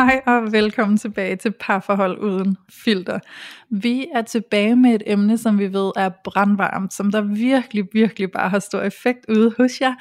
[0.00, 3.18] Hej og velkommen tilbage til Parforhold Uden Filter.
[3.70, 8.30] Vi er tilbage med et emne, som vi ved er brandvarmt, som der virkelig, virkelig
[8.30, 9.94] bare har stor effekt ude hos jer,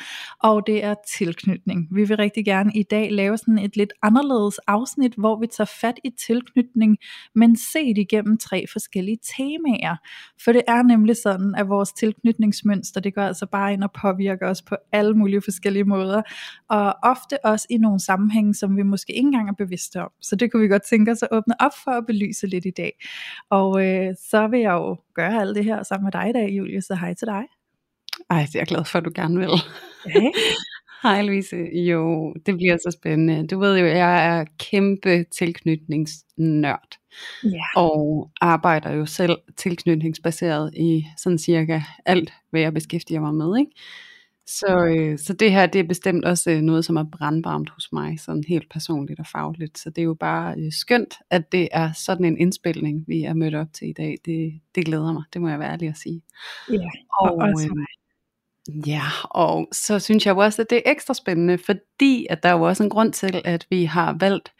[0.43, 1.87] og det er tilknytning.
[1.91, 5.71] Vi vil rigtig gerne i dag lave sådan et lidt anderledes afsnit, hvor vi tager
[5.81, 6.97] fat i tilknytning,
[7.35, 9.95] men set igennem tre forskellige temaer.
[10.43, 14.49] For det er nemlig sådan, at vores tilknytningsmønster, det går altså bare ind og påvirker
[14.49, 16.21] os på alle mulige forskellige måder,
[16.69, 20.11] og ofte også i nogle sammenhænge, som vi måske ikke engang er bevidste om.
[20.21, 22.71] Så det kunne vi godt tænke os at åbne op for at belyse lidt i
[22.77, 22.91] dag.
[23.49, 26.49] Og øh, så vil jeg jo gøre alt det her sammen med dig i dag,
[26.49, 27.43] Julie, så hej til dig.
[28.29, 29.49] Ej, det er jeg glad for, at du gerne vil.
[31.03, 31.55] Hej Louise.
[31.73, 33.47] Jo, det bliver så spændende.
[33.47, 36.99] Du ved jo, jeg er kæmpe tilknytningsnørd.
[37.43, 37.63] Ja.
[37.75, 43.59] og arbejder jo selv tilknytningsbaseret i sådan cirka alt, hvad jeg beskæftiger mig med.
[43.59, 43.71] Ikke?
[44.57, 47.91] Så, øh, så det her, det er bestemt også øh, noget, som er brandvarmt hos
[47.91, 49.79] mig, sådan helt personligt og fagligt.
[49.79, 53.33] Så det er jo bare øh, skønt, at det er sådan en indspilning, vi er
[53.33, 54.17] mødt op til i dag.
[54.25, 56.21] Det, det glæder mig, det må jeg være ærlig at sige.
[56.71, 56.77] ja.
[57.19, 57.85] Og, og også øh,
[58.87, 62.49] Ja, og så synes jeg jo også, at det er ekstra spændende, fordi at der
[62.49, 64.51] er jo også en grund til, at vi har valgt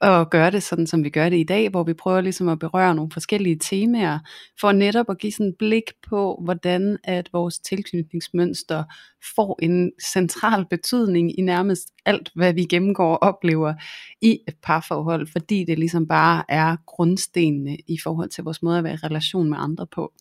[0.00, 2.58] at gøre det sådan, som vi gør det i dag, hvor vi prøver ligesom at
[2.58, 4.18] berøre nogle forskellige temaer,
[4.60, 8.84] for netop at give sådan et blik på, hvordan at vores tilknytningsmønster
[9.36, 13.74] får en central betydning i nærmest alt, hvad vi gennemgår og oplever
[14.22, 18.84] i et parforhold, fordi det ligesom bare er grundstenene i forhold til vores måde at
[18.84, 20.12] være i relation med andre på.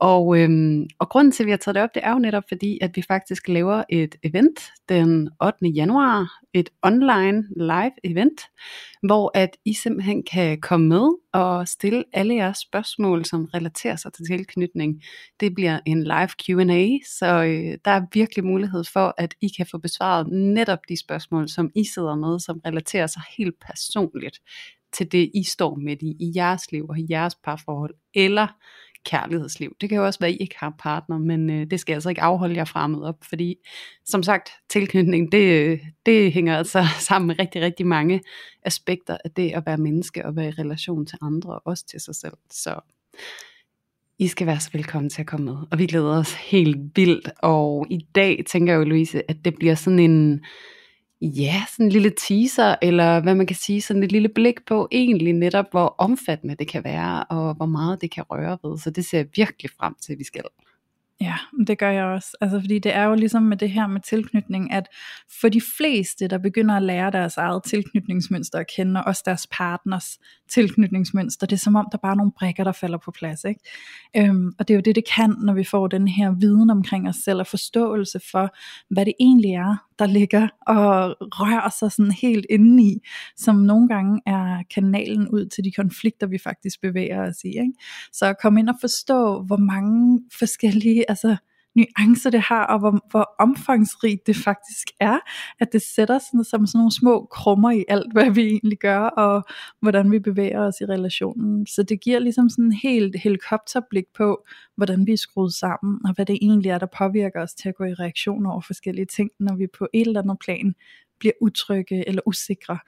[0.00, 2.42] Og, øhm, og grunden til, at vi har taget det op, det er jo netop
[2.48, 5.66] fordi, at vi faktisk laver et event den 8.
[5.66, 8.40] januar, et online live event,
[9.02, 14.12] hvor at I simpelthen kan komme med og stille alle jeres spørgsmål, som relaterer sig
[14.12, 15.02] til tilknytning.
[15.40, 19.66] Det bliver en live Q&A, så øh, der er virkelig mulighed for, at I kan
[19.70, 24.40] få besvaret netop de spørgsmål, som I sidder med, som relaterer sig helt personligt
[24.92, 28.46] til det, I står midt i, i jeres liv og i jeres parforhold, eller
[29.04, 29.76] kærlighedsliv.
[29.80, 32.08] Det kan jo også være, at I ikke har partner, men øh, det skal altså
[32.08, 33.56] ikke afholde jer fra at møde op, fordi
[34.04, 38.20] som sagt, tilknytning, det, øh, det hænger altså sammen med rigtig, rigtig mange
[38.62, 42.00] aspekter af det at være menneske og være i relation til andre, og også til
[42.00, 42.34] sig selv.
[42.50, 42.80] Så
[44.18, 47.30] I skal være så velkommen til at komme med, og vi glæder os helt vildt,
[47.42, 50.44] og i dag tænker jeg jo, Louise, at det bliver sådan en,
[51.20, 54.88] ja, sådan en lille teaser, eller hvad man kan sige, sådan et lille blik på
[54.92, 58.78] egentlig netop, hvor omfattende det kan være, og hvor meget det kan røre ved.
[58.78, 60.42] Så det ser jeg virkelig frem til, at vi skal.
[61.20, 61.34] Ja,
[61.66, 62.36] det gør jeg også.
[62.40, 64.88] Altså, fordi det er jo ligesom med det her med tilknytning, at
[65.40, 69.46] for de fleste, der begynder at lære deres eget tilknytningsmønster at kende, og også deres
[69.46, 70.18] partners
[70.50, 73.44] tilknytningsmønster, det er som om, der bare er nogle brækker, der falder på plads.
[73.44, 73.60] Ikke?
[74.16, 77.08] Øhm, og det er jo det, det kan, når vi får den her viden omkring
[77.08, 78.54] os selv, og forståelse for,
[78.90, 82.98] hvad det egentlig er, der ligger og rører sig sådan helt indeni,
[83.36, 87.48] som nogle gange er kanalen ud til de konflikter, vi faktisk bevæger os i.
[87.48, 87.72] Ikke?
[88.12, 91.36] Så kom komme ind og forstå, hvor mange forskellige altså,
[91.74, 95.18] nuancer det har, og hvor, hvor omfangsrigt det faktisk er,
[95.60, 99.00] at det sætter sådan, som sådan nogle små krummer i alt, hvad vi egentlig gør,
[99.00, 99.42] og
[99.82, 101.66] hvordan vi bevæger os i relationen.
[101.66, 104.44] Så det giver ligesom sådan en helt helikopterblik på,
[104.76, 107.74] hvordan vi er skruet sammen, og hvad det egentlig er, der påvirker os til at
[107.74, 110.74] gå i reaktion over forskellige ting, når vi på et eller andet plan
[111.18, 112.78] bliver utrygge eller usikre,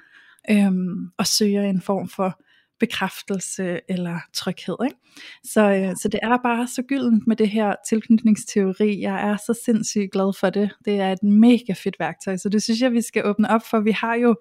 [0.50, 2.38] øhm, og søger en form for
[2.82, 4.76] bekræftelse eller tryghed.
[4.84, 4.96] Ikke?
[5.44, 9.00] Så, øh, så det er bare så gyldent med det her tilknytningsteori.
[9.00, 10.70] Jeg er så sindssygt glad for det.
[10.84, 13.80] Det er et mega fedt værktøj, så det synes jeg, vi skal åbne op for.
[13.80, 14.36] Vi har jo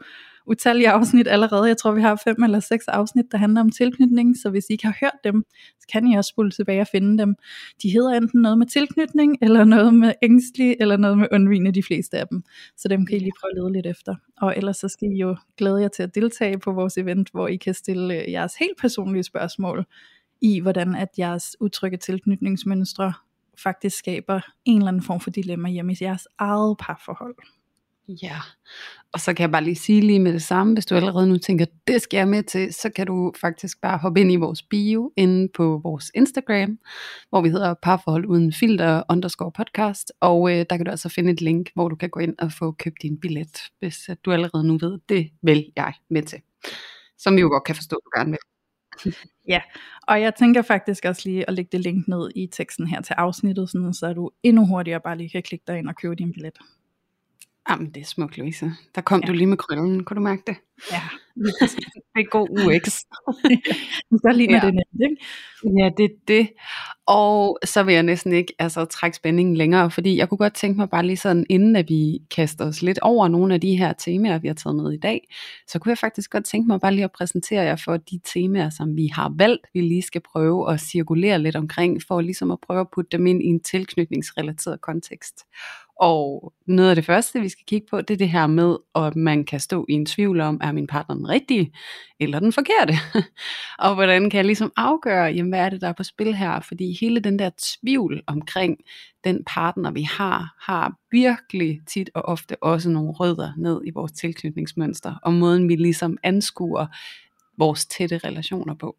[0.48, 1.68] utallige afsnit allerede.
[1.68, 4.74] Jeg tror, vi har fem eller seks afsnit, der handler om tilknytning, så hvis I
[4.74, 5.46] ikke har hørt dem,
[5.80, 7.36] så kan I også spole tilbage og finde dem.
[7.84, 11.84] De hedder enten noget med tilknytning, eller noget med ængstelig, eller noget med undvigende, de
[11.84, 12.44] fleste af dem.
[12.78, 14.16] Så dem kan I lige prøve at lede lidt efter.
[14.38, 17.48] Og ellers så skal I jo glæde jer til at deltage på vores event, hvor
[17.48, 19.86] I kan stille øh, jeres helt personlige spørgsmål
[20.42, 23.14] i, hvordan at jeres utrygge tilknytningsmønstre
[23.64, 27.36] faktisk skaber en eller anden form for dilemma hjemme i jeres eget parforhold.
[28.24, 28.38] Ja,
[29.14, 31.38] og så kan jeg bare lige sige lige med det samme, hvis du allerede nu
[31.38, 34.64] tænker, det skal jeg med til, så kan du faktisk bare hoppe ind i vores
[34.64, 36.80] bio inde på vores Instagram,
[37.30, 41.32] hvor vi hedder parforhold uden filter underscore podcast, og øh, der kan du altså finde
[41.32, 44.32] et link, hvor du kan gå ind og få købt din billet, hvis at du
[44.32, 46.42] allerede nu ved, det vil jeg med til.
[47.18, 48.40] Som vi jo godt kan forstå, du gerne vil.
[49.48, 49.62] Ja,
[50.08, 53.14] og jeg tænker faktisk også lige at lægge det link ned i teksten her til
[53.14, 56.34] afsnittet, sådan, så du endnu hurtigere bare lige kan klikke dig ind og købe din
[56.34, 56.58] billet.
[57.70, 58.72] Jamen, det er smukt, Louise.
[58.96, 59.28] Der kom ja.
[59.28, 60.04] du lige med krøllen.
[60.04, 60.56] Kunne du mærke det?
[60.92, 61.02] Ja.
[62.14, 63.00] det er god UX.
[64.24, 64.66] Der ligner ja.
[64.66, 65.80] det net, ikke?
[65.80, 66.50] Ja, det er det.
[67.08, 70.78] Og så vil jeg næsten ikke altså, trække spændingen længere, fordi jeg kunne godt tænke
[70.78, 73.94] mig bare lige sådan, inden at vi kaster os lidt over nogle af de her
[73.94, 75.28] temaer, vi har taget med i dag,
[75.68, 78.70] så kunne jeg faktisk godt tænke mig bare lige at præsentere jer for de temaer,
[78.70, 82.60] som vi har valgt, vi lige skal prøve at cirkulere lidt omkring, for ligesom at
[82.68, 85.36] prøve at putte dem ind i en tilknytningsrelateret kontekst.
[86.02, 89.16] Og noget af det første, vi skal kigge på, det er det her med, at
[89.16, 91.74] man kan stå i en tvivl om, er min partner den rigtige,
[92.20, 92.94] eller den forkerte?
[93.86, 96.60] og hvordan kan jeg ligesom afgøre, jamen, hvad er det, der er på spil her?
[96.60, 98.78] Fordi hele den der tvivl omkring
[99.24, 104.12] den partner, vi har, har virkelig tit og ofte også nogle rødder ned i vores
[104.12, 106.86] tilknytningsmønster, og måden vi ligesom anskuer
[107.58, 108.96] vores tætte relationer på.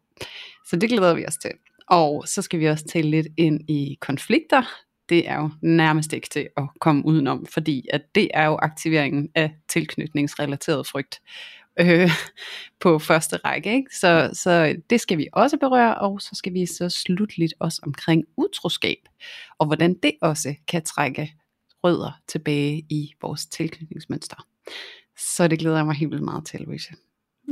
[0.65, 1.51] Så det glæder vi os til.
[1.87, 4.63] Og så skal vi også tale lidt ind i konflikter,
[5.09, 9.29] det er jo nærmest ikke til at komme udenom, fordi at det er jo aktiveringen
[9.35, 11.21] af tilknytningsrelateret frygt
[11.79, 12.09] øh,
[12.79, 13.73] på første række.
[13.73, 13.95] Ikke?
[13.95, 18.23] Så, så det skal vi også berøre, og så skal vi så slutligt også omkring
[18.37, 18.97] utroskab,
[19.57, 21.33] og hvordan det også kan trække
[21.83, 24.47] rødder tilbage i vores tilknytningsmønster.
[25.17, 26.93] Så det glæder jeg mig helt vildt meget til, Louise.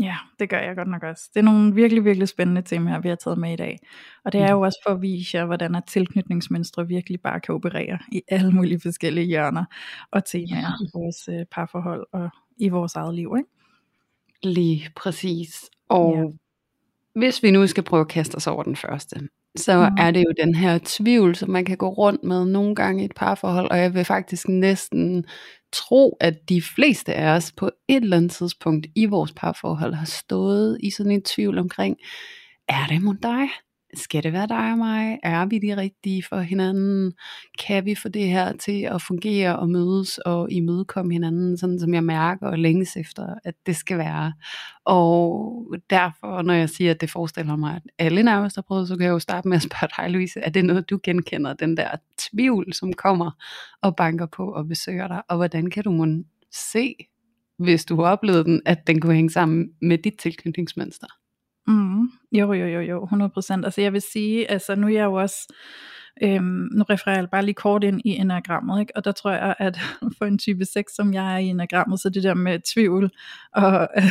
[0.01, 1.29] Ja, det gør jeg godt nok også.
[1.33, 3.79] Det er nogle virkelig, virkelig spændende temaer, vi har taget med i dag.
[4.25, 4.63] Og det er jo mm.
[4.63, 8.79] også for at vise jer, hvordan at tilknytningsmønstre virkelig bare kan operere i alle mulige
[8.79, 9.65] forskellige hjørner
[10.11, 13.35] og temaer i vores øh, parforhold og i vores eget liv.
[13.37, 13.49] Ikke?
[14.43, 15.69] Lige præcis.
[15.89, 16.23] Og ja.
[17.19, 19.15] hvis vi nu skal prøve at kaste os over den første,
[19.55, 19.95] så mm.
[19.99, 23.05] er det jo den her tvivl, som man kan gå rundt med nogle gange i
[23.05, 25.25] et parforhold, og jeg vil faktisk næsten
[25.73, 30.05] tro, at de fleste af os på et eller andet tidspunkt i vores parforhold har
[30.05, 31.97] stået i sådan en tvivl omkring,
[32.67, 33.47] er det mod dig?
[33.93, 35.19] Skal det være dig og mig?
[35.23, 37.13] Er vi de rigtige for hinanden?
[37.59, 41.93] Kan vi få det her til at fungere og mødes og imødekomme hinanden, sådan som
[41.93, 44.33] jeg mærker og længes efter, at det skal være?
[44.85, 48.95] Og derfor, når jeg siger, at det forestiller mig, at alle nærmest har prøvet, så
[48.95, 51.77] kan jeg jo starte med at spørge dig, Louise, er det noget, du genkender, den
[51.77, 53.31] der tvivl, som kommer
[53.81, 55.21] og banker på og besøger dig?
[55.29, 56.23] Og hvordan kan du måske
[56.53, 56.95] se,
[57.57, 61.07] hvis du har oplevet den, at den kunne hænge sammen med dit tilknytningsmønster?
[61.67, 62.01] Mm.
[62.31, 63.65] Jo, jo, jo, jo, 100%.
[63.65, 65.53] Altså jeg vil sige, altså nu er jeg jo også,
[66.23, 68.95] øhm, nu refererer jeg bare lige kort ind i enagrammet, ikke?
[68.95, 69.79] og der tror jeg, at
[70.17, 73.11] for en type 6, som jeg er i enagrammet, så det der med tvivl
[73.53, 74.03] og øh,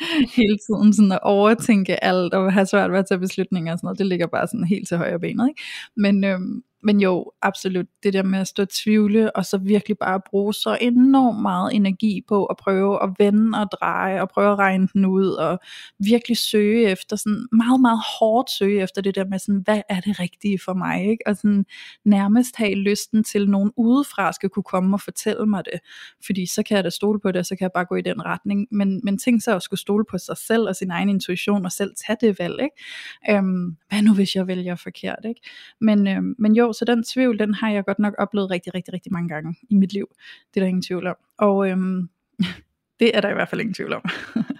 [0.36, 3.86] hele tiden sådan at overtænke alt og have svært ved at tage beslutninger og sådan
[3.86, 5.48] noget, det ligger bare sådan helt til højre benet.
[5.48, 5.62] Ikke?
[5.96, 9.98] Men, øhm, men jo, absolut, det der med at stå og tvivle, og så virkelig
[9.98, 14.52] bare bruge så enormt meget energi på at prøve at vende og dreje, og prøve
[14.52, 15.58] at regne den ud, og
[15.98, 20.00] virkelig søge efter, sådan meget, meget hårdt søge efter det der med sådan, hvad er
[20.00, 21.22] det rigtige for mig, ikke?
[21.26, 21.64] Og sådan
[22.04, 25.80] nærmest have lysten til, nogen udefra skal kunne komme og fortælle mig det,
[26.26, 28.02] fordi så kan jeg da stole på det, og så kan jeg bare gå i
[28.02, 31.08] den retning, men, men tænk så at skulle stole på sig selv og sin egen
[31.08, 33.38] intuition, og selv tage det valg, ikke?
[33.38, 35.40] Øhm, hvad nu hvis jeg vælger forkert, ikke?
[35.80, 38.94] Men, øhm, men jo, så den tvivl, den har jeg godt nok oplevet rigtig, rigtig,
[38.94, 40.06] rigtig mange gange i mit liv.
[40.54, 41.16] Det er der ingen tvivl om.
[41.38, 42.08] Og øhm,
[43.00, 44.02] det er der i hvert fald ingen tvivl om.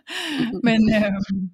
[0.66, 1.50] Men øhm,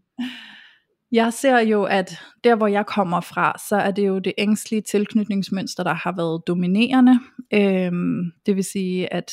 [1.12, 4.82] jeg ser jo, at der hvor jeg kommer fra, så er det jo det ængstlige
[4.82, 7.20] tilknytningsmønster, der har været dominerende.
[7.54, 9.32] Øhm, det vil sige, at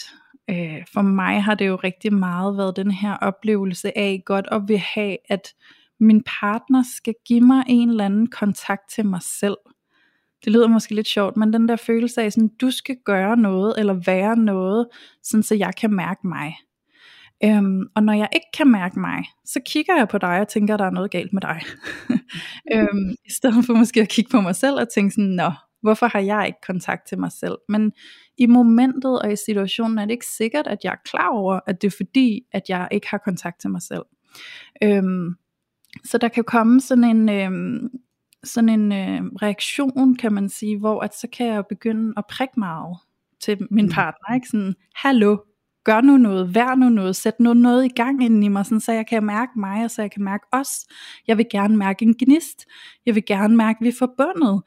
[0.50, 4.62] øh, for mig har det jo rigtig meget været den her oplevelse af godt at
[4.68, 5.54] vil have, at
[6.00, 9.58] min partner skal give mig en eller anden kontakt til mig selv
[10.46, 13.74] det lyder måske lidt sjovt, men den der følelse af, sådan, du skal gøre noget,
[13.80, 14.88] eller være noget,
[15.24, 16.56] sådan så jeg kan mærke mig.
[17.44, 20.74] Øhm, og når jeg ikke kan mærke mig, så kigger jeg på dig og tænker,
[20.74, 21.62] at der er noget galt med dig.
[22.76, 26.08] øhm, I stedet for måske at kigge på mig selv og tænke sådan, nå, hvorfor
[26.08, 27.58] har jeg ikke kontakt til mig selv?
[27.70, 27.92] Men
[28.38, 31.82] i momentet og i situationen er det ikke sikkert, at jeg er klar over, at
[31.82, 34.04] det er fordi, at jeg ikke har kontakt til mig selv.
[34.84, 35.36] Øhm,
[36.06, 37.90] så der kan komme sådan en, øhm,
[38.44, 42.54] sådan en øh, reaktion, kan man sige, hvor at så kan jeg begynde at prikke
[42.60, 42.96] mig
[43.40, 43.92] til min mm.
[43.92, 44.48] partner, ikke?
[44.48, 45.38] Sådan, hallo,
[45.84, 48.80] gør nu noget, vær nu noget, sæt nu noget i gang inden i mig, sådan,
[48.80, 50.70] så jeg kan mærke mig, og så jeg kan mærke os.
[51.28, 52.66] Jeg vil gerne mærke en gnist.
[53.06, 54.62] Jeg vil gerne mærke, at vi er forbundet.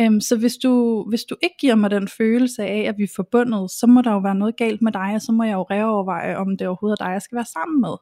[0.00, 3.12] Øhm, så hvis du, hvis du ikke giver mig den følelse af, at vi er
[3.16, 5.62] forbundet, så må der jo være noget galt med dig, og så må jeg jo
[5.62, 7.94] reoverveje, om det overhovedet er dig, jeg skal være sammen med.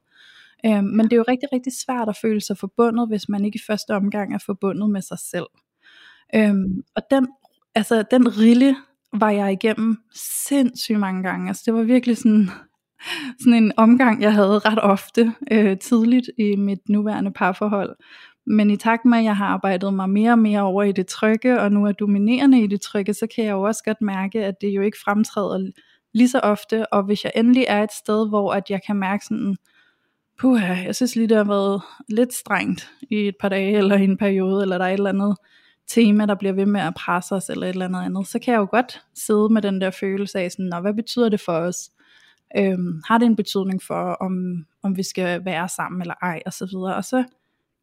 [0.66, 3.56] Øhm, men det er jo rigtig, rigtig svært at føle sig forbundet, hvis man ikke
[3.56, 5.46] i første omgang er forbundet med sig selv.
[6.34, 7.28] Øhm, og den,
[7.74, 8.76] altså, den rille
[9.12, 9.96] var jeg igennem
[10.46, 11.48] sindssygt mange gange.
[11.48, 12.50] Altså, det var virkelig sådan,
[13.40, 17.96] sådan en omgang, jeg havde ret ofte øh, tidligt i mit nuværende parforhold.
[18.46, 21.06] Men i takt med, at jeg har arbejdet mig mere og mere over i det
[21.06, 24.44] trygge, og nu er dominerende i det trygge, så kan jeg jo også godt mærke,
[24.44, 25.70] at det jo ikke fremtræder
[26.14, 26.92] lige så ofte.
[26.92, 29.56] Og hvis jeg endelig er et sted, hvor at jeg kan mærke sådan,
[30.38, 34.04] puha, jeg synes lige, det har været lidt strengt i et par dage, eller i
[34.04, 35.36] en periode, eller der er et eller andet
[35.86, 38.52] tema, der bliver ved med at presse os, eller et eller andet andet, så kan
[38.52, 41.52] jeg jo godt sidde med den der følelse af sådan, Nå, hvad betyder det for
[41.52, 41.90] os?
[42.56, 46.52] Øhm, har det en betydning for, om, om vi skal være sammen eller ej, og
[46.52, 46.96] så videre.
[46.96, 47.24] Og så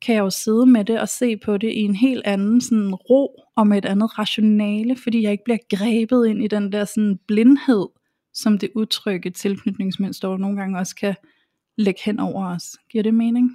[0.02, 2.94] kan jeg jo sidde med det og se på det i en helt anden sådan
[2.94, 6.86] ro, og med et andet rationale, fordi jeg ikke bliver grebet ind i den der
[6.86, 7.88] sådan blindhed,
[8.34, 11.16] som det utrygge tilknytningsmønster nogle gange også kan
[11.78, 12.78] lægge hen over os.
[12.90, 13.52] Giver det mening?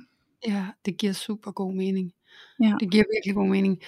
[0.47, 2.13] Ja, det giver super god mening.
[2.63, 2.75] Ja.
[2.81, 3.79] Det giver virkelig god mening.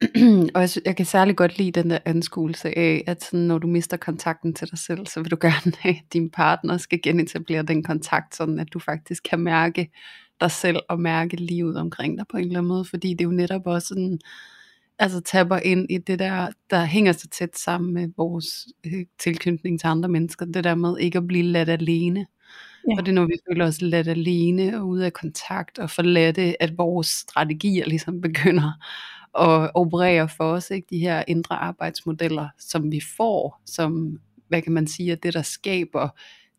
[0.54, 3.66] og jeg, jeg kan særlig godt lide den der anskuelse af, at sådan, når du
[3.66, 7.62] mister kontakten til dig selv, så vil du gerne have, at din partner skal genetablere
[7.62, 9.90] den kontakt, sådan at du faktisk kan mærke
[10.40, 13.24] dig selv og mærke livet omkring dig på en eller anden måde, fordi det er
[13.24, 14.18] jo netop også sådan,
[14.98, 19.80] altså tapper ind i det der, der hænger så tæt sammen med vores øh, tilknytning
[19.80, 22.26] til andre mennesker, det der med ikke at blive ladt alene.
[22.90, 22.96] Ja.
[22.98, 26.62] Og det er når vi føler os let alene og ude af kontakt og forladte,
[26.62, 28.72] at vores strategier ligesom begynder
[29.38, 30.86] at operere for os, ikke?
[30.90, 35.42] de her indre arbejdsmodeller, som vi får, som, hvad kan man sige, er det der
[35.42, 36.08] skaber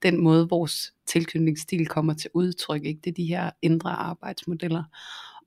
[0.03, 2.99] den måde, vores tilknytningsstil kommer til udtryk, ikke?
[3.03, 4.83] det er de her indre arbejdsmodeller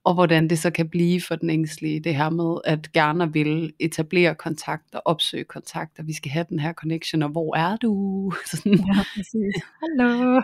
[0.04, 3.72] og hvordan det så kan blive for den ængstlige, det her med at gerne vil
[3.80, 7.76] etablere kontakt og opsøge kontakt, og vi skal have den her connection, og hvor er
[7.76, 7.92] du?
[8.50, 8.72] Sådan.
[8.72, 9.54] Ja, præcis.
[9.82, 10.34] Hallo.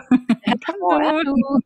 [0.47, 1.61] Ja, hvor er du?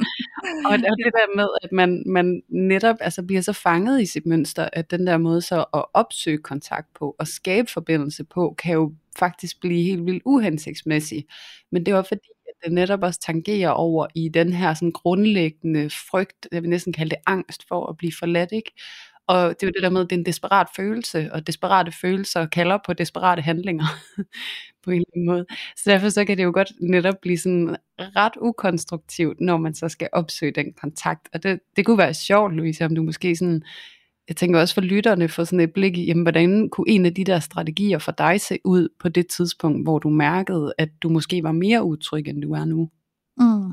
[0.70, 4.68] og det der med, at man, man netop altså, bliver så fanget i sit mønster,
[4.72, 8.92] at den der måde så at opsøge kontakt på, og skabe forbindelse på, kan jo
[9.18, 11.24] faktisk blive helt vildt uhensigtsmæssig.
[11.72, 12.28] Men det var fordi,
[12.64, 17.10] det netop også tangerer over i den her sådan grundlæggende frygt, jeg vil næsten kalde
[17.10, 18.72] det angst for at blive forladt, ikke?
[19.28, 21.92] Og det er jo det der med, at det er en desperat følelse, og desperate
[21.92, 23.84] følelser kalder på desperate handlinger
[24.84, 25.46] på en eller anden måde.
[25.76, 29.88] Så derfor så kan det jo godt netop blive sådan ret ukonstruktivt, når man så
[29.88, 31.28] skal opsøge den kontakt.
[31.34, 33.62] Og det, det kunne være sjovt, Louise, om du måske sådan
[34.28, 37.14] jeg tænker også for lytterne for sådan et blik i, jamen, hvordan kunne en af
[37.14, 41.08] de der strategier for dig se ud på det tidspunkt, hvor du mærkede, at du
[41.08, 42.90] måske var mere utryg, end du er nu?
[43.36, 43.72] Mm.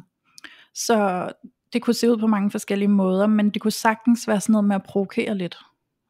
[0.75, 1.29] Så
[1.74, 4.67] det kunne se ud på mange forskellige måder, men det kunne sagtens være sådan noget
[4.67, 5.57] med at provokere lidt,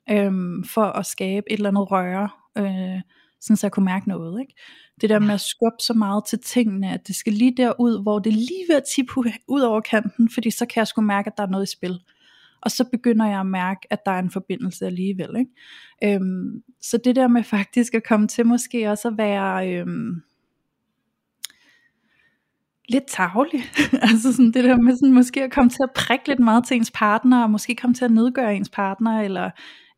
[0.10, 3.02] øhm, for at skabe et eller andet røre, øh,
[3.42, 4.42] sådan så jeg kunne mærke noget.
[4.42, 4.54] Ikke?
[5.02, 8.20] Det der med at skubbe så meget til tingene, at det skal lige derud, hvor
[8.20, 9.14] det lige ved at tippe
[9.48, 12.00] ud over kanten, fordi så kan jeg sgu mærke, at der er noget i spil
[12.63, 15.29] og så begynder jeg at mærke, at der er en forbindelse alligevel.
[15.38, 16.15] Ikke?
[16.15, 20.22] Øhm, så det der med faktisk at komme til måske også at være øhm,
[22.89, 23.62] lidt tavlig,
[24.10, 26.77] altså sådan det der med sådan, måske at komme til at prikke lidt meget til
[26.77, 29.50] ens partner, og måske komme til at nedgøre ens partner, eller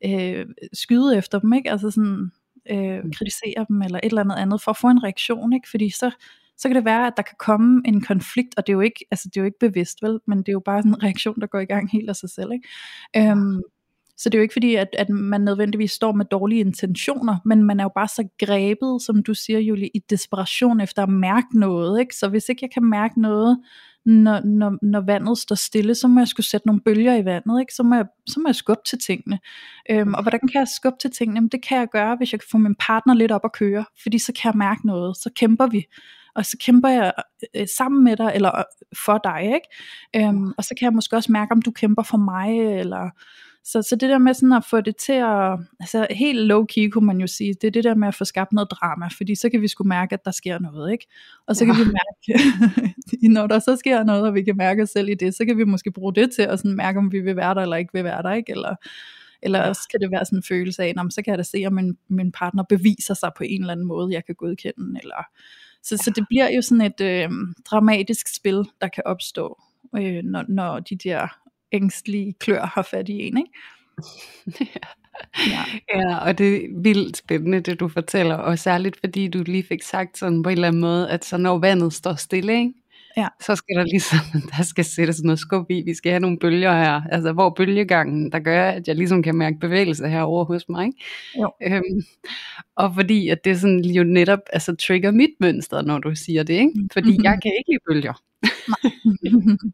[0.06, 1.72] øh, skyde efter dem, ikke?
[1.72, 2.32] altså sådan
[2.72, 3.12] øh, mm.
[3.12, 5.70] kritisere dem, eller et eller andet andet, for at få en reaktion, ikke?
[5.70, 6.12] fordi så
[6.58, 9.06] så kan det være, at der kan komme en konflikt, og det er jo ikke,
[9.12, 11.42] altså det er jo ikke bevidst, vel, men det er jo bare sådan en reaktion,
[11.42, 12.52] der går i gang helt af sig selv.
[12.52, 13.32] Ikke?
[13.32, 13.62] Øhm,
[14.18, 17.64] så det er jo ikke fordi, at, at man nødvendigvis står med dårlige intentioner, men
[17.64, 21.60] man er jo bare så grebet, som du siger, Julie, i desperation efter at mærke
[21.60, 22.00] noget.
[22.00, 22.16] Ikke?
[22.16, 23.58] Så hvis ikke jeg kan mærke noget,
[24.06, 27.60] når, når, når vandet står stille, så må jeg skulle sætte nogle bølger i vandet,
[27.60, 27.74] ikke?
[27.74, 29.40] Så, må jeg, så må jeg skubbe til tingene.
[29.90, 31.38] Øhm, og hvordan kan jeg skubbe til tingene?
[31.38, 33.86] Jamen, det kan jeg gøre, hvis jeg kan få min partner lidt op at køre,
[34.04, 35.86] fordi så kan jeg mærke noget, så kæmper vi
[36.36, 37.14] og så kæmper jeg
[37.56, 38.64] øh, sammen med dig, eller øh,
[39.06, 40.28] for dig, ikke?
[40.28, 43.10] Øhm, og så kan jeg måske også mærke, om du kæmper for mig, eller...
[43.68, 46.90] Så, så det der med sådan at få det til at, altså helt low key
[46.90, 49.36] kunne man jo sige, det er det der med at få skabt noget drama, fordi
[49.36, 51.08] så kan vi sgu mærke, at der sker noget, ikke?
[51.48, 51.74] Og så ja.
[51.74, 52.44] kan vi mærke,
[53.36, 55.58] når der så sker noget, og vi kan mærke os selv i det, så kan
[55.58, 57.94] vi måske bruge det til at sådan mærke, om vi vil være der, eller ikke
[57.94, 58.52] vil være der, ikke?
[58.52, 58.76] Eller,
[59.42, 59.70] eller ja.
[59.70, 61.98] også kan det være sådan en følelse af, så kan jeg da se, om min,
[62.08, 65.26] min partner beviser sig på en eller anden måde, jeg kan godkende, eller
[65.86, 67.30] så, så det bliver jo sådan et øh,
[67.72, 69.62] dramatisk spil, der kan opstå,
[69.98, 71.28] øh, når, når de der
[71.72, 73.38] ængstlige klør har fat i en.
[73.38, 73.52] Ikke?
[74.60, 74.66] ja.
[75.38, 75.64] Ja.
[75.96, 79.82] ja, og det er vildt spændende, det du fortæller, og særligt fordi du lige fik
[79.82, 82.74] sagt sådan på en eller anden måde, at så når vandet står stille, ikke?
[83.18, 83.28] Ja.
[83.42, 84.20] så skal der ligesom,
[84.58, 88.32] der skal sættes noget skub i, vi skal have nogle bølger her, altså hvor bølgegangen,
[88.32, 91.00] der gør, at jeg ligesom kan mærke bevægelse herovre hos mig, ikke?
[91.40, 91.52] Jo.
[91.64, 92.02] Øhm,
[92.76, 96.54] og fordi at det sådan jo netop altså trigger mit mønster, når du siger det,
[96.54, 96.72] ikke?
[96.94, 97.24] Fordi mm-hmm.
[97.24, 98.22] jeg kan ikke lide bølger.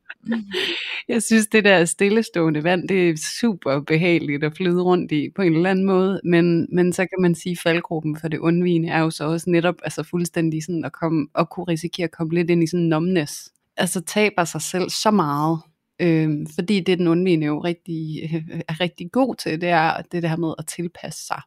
[1.08, 5.42] jeg synes, det der stillestående vand, det er super behageligt at flyde rundt i på
[5.42, 8.90] en eller anden måde, men, men så kan man sige, at faldgruppen for det undvigende
[8.90, 12.34] er jo så også netop altså fuldstændig sådan at, komme, at kunne risikere at komme
[12.34, 13.50] lidt ind i sådan numbness.
[13.78, 15.60] Altså taber sig selv så meget,
[16.02, 20.24] Øhm, fordi det den undvigende jo rigtig, øh, er rigtig god til, det er det
[20.24, 21.42] der med at tilpasse sig.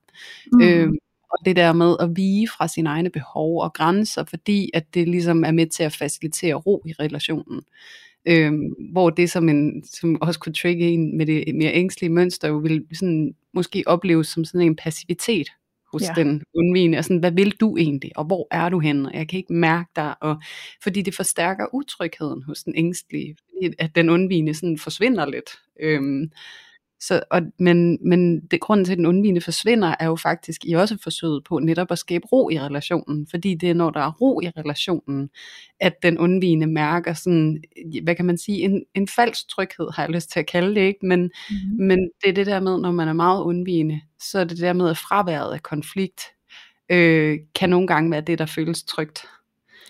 [0.53, 0.63] Mm.
[0.63, 0.99] Øhm,
[1.39, 5.09] og det der med at vige fra sine egne behov og grænser, fordi at det
[5.09, 7.63] ligesom er med til at facilitere ro i relationen.
[8.27, 12.49] Øhm, hvor det som, en, som også kunne trigge en med det mere ængstlige mønster,
[12.49, 15.49] jo vil sådan, måske opleves som sådan en passivitet
[15.93, 16.23] hos ja.
[16.23, 19.29] den undvigende, og sådan, hvad vil du egentlig, og hvor er du henne, og jeg
[19.29, 20.43] kan ikke mærke dig, og,
[20.83, 25.51] fordi det forstærker utrygheden hos den ængstlige, fordi at den undvigende sådan forsvinder lidt.
[25.81, 26.31] Øhm,
[27.07, 30.73] så, og, men men det, grunden til, at den undvigende forsvinder, er jo faktisk i
[30.73, 33.27] også forsøget på netop at skabe ro i relationen.
[33.31, 35.31] Fordi det er, når der er ro i relationen,
[35.81, 37.63] at den undvigende mærker sådan,
[38.03, 40.81] hvad kan man sige, en, en falsk tryghed, har jeg lyst til at kalde det,
[40.81, 41.07] ikke?
[41.07, 41.87] Men, mm.
[41.87, 44.73] men det er det der med, når man er meget undvigende, så er det der
[44.73, 46.23] med, at fraværet af konflikt
[46.91, 49.27] øh, kan nogle gange være det, der føles trygt.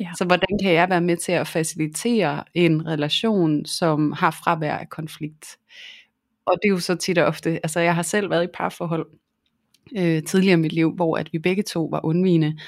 [0.01, 0.11] Ja.
[0.19, 4.89] Så hvordan kan jeg være med til at facilitere en relation, som har fravær af
[4.89, 5.47] konflikt?
[6.47, 9.07] Og det er jo så tit og ofte, altså jeg har selv været i parforhold
[9.99, 12.59] øh, tidligere i mit liv, hvor at vi begge to var undvigende.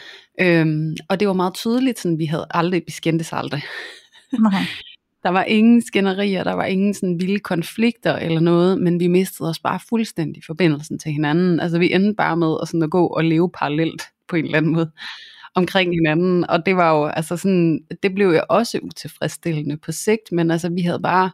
[0.40, 3.62] Øhm, og det var meget tydeligt, sådan vi havde aldrig, vi skændtes aldrig.
[4.46, 4.64] Okay.
[5.26, 9.48] der var ingen skænderier, der var ingen sådan vilde konflikter eller noget, men vi mistede
[9.48, 11.60] os bare fuldstændig forbindelsen til hinanden.
[11.60, 14.58] Altså vi endte bare med at, sådan at gå og leve parallelt på en eller
[14.58, 14.90] anden måde
[15.54, 20.32] omkring hinanden, og det var jo, altså sådan, det blev jo også utilfredsstillende på sigt,
[20.32, 21.30] men altså vi havde bare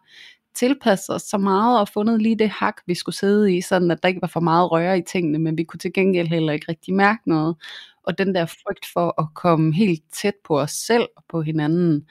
[0.55, 4.03] tilpasset os så meget og fundet lige det hak, vi skulle sidde i, sådan at
[4.03, 6.67] der ikke var for meget røre i tingene, men vi kunne til gengæld heller ikke
[6.69, 7.57] rigtig mærke noget.
[8.05, 12.07] Og den der frygt for at komme helt tæt på os selv og på hinanden,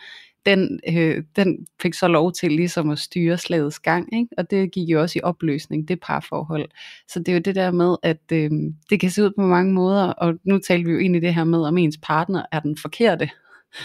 [0.45, 4.29] den, øh, den fik så lov til ligesom at styre slagets gang, ikke?
[4.37, 6.69] og det gik jo også i opløsning, det parforhold.
[7.07, 8.51] Så det er jo det der med, at øh,
[8.89, 11.43] det kan se ud på mange måder, og nu taler vi jo i det her
[11.43, 13.29] med, om ens partner er den forkerte.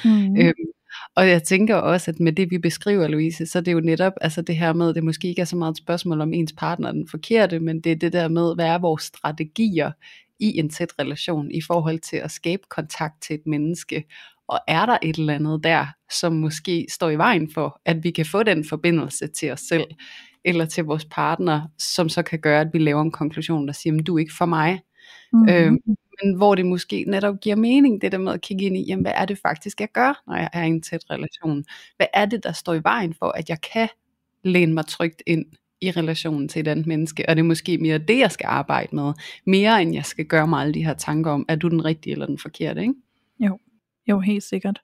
[0.04, 0.36] Mm.
[0.36, 0.54] Øh,
[1.14, 4.12] og jeg tænker også, at med det vi beskriver, Louise, så er det jo netop
[4.20, 6.52] altså det her med, at det måske ikke er så meget et spørgsmål om ens
[6.52, 9.92] partner den forkerte, men det er det der med, hvad er vores strategier
[10.40, 14.04] i en tæt relation i forhold til at skabe kontakt til et menneske.
[14.48, 18.10] Og er der et eller andet der, som måske står i vejen for, at vi
[18.10, 19.84] kan få den forbindelse til os selv,
[20.44, 24.02] eller til vores partner, som så kan gøre, at vi laver en konklusion, der siger,
[24.02, 24.80] du er ikke for mig.
[25.32, 25.48] Mm-hmm.
[25.48, 25.78] Øhm,
[26.22, 29.04] men hvor det måske netop giver mening, det der med at kigge ind i, jamen,
[29.04, 31.64] hvad er det faktisk, jeg gør, når jeg er i en tæt relation?
[31.96, 33.88] Hvad er det, der står i vejen for, at jeg kan
[34.44, 35.46] læne mig trygt ind
[35.80, 38.96] i relationen til et andet menneske, og det er måske mere det, jeg skal arbejde
[38.96, 39.12] med,
[39.46, 42.12] mere end jeg skal gøre mig alle de her tanker om, er du den rigtige
[42.12, 42.94] eller den forkerte, ikke?
[43.40, 43.58] Jo,
[44.08, 44.80] jo helt sikkert.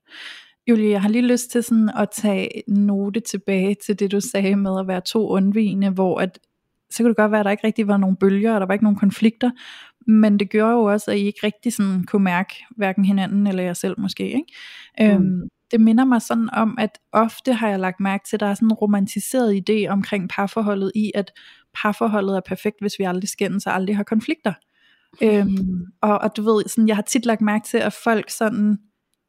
[0.66, 4.56] Julie, jeg har lige lyst til sådan at tage note tilbage til det, du sagde
[4.56, 6.38] med at være to undvigende, hvor at,
[6.90, 8.74] så kunne det godt være, at der ikke rigtig var nogen bølger, og der var
[8.74, 9.50] ikke nogen konflikter,
[10.06, 13.62] men det gjorde jo også, at I ikke rigtig sådan kunne mærke hverken hinanden eller
[13.62, 14.24] jer selv måske.
[14.24, 14.46] Ikke?
[15.00, 15.06] Mm.
[15.06, 18.46] Øhm, det minder mig sådan om, at ofte har jeg lagt mærke til, at der
[18.46, 21.32] er sådan en romantiseret idé omkring parforholdet i, at
[21.82, 24.52] parforholdet er perfekt, hvis vi aldrig skændes og aldrig har konflikter.
[25.22, 28.78] Øhm, og, og du ved, sådan, jeg har tit lagt mærke til, at folk sådan,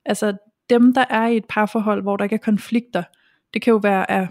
[0.05, 0.37] altså
[0.69, 3.03] dem der er i et parforhold, hvor der ikke er konflikter,
[3.53, 4.27] det kan jo være af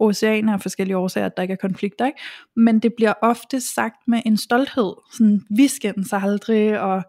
[0.00, 2.18] oceaner af forskellige årsager, at der ikke er konflikter, ikke?
[2.56, 7.02] men det bliver ofte sagt med en stolthed, sådan, vi skændes aldrig, og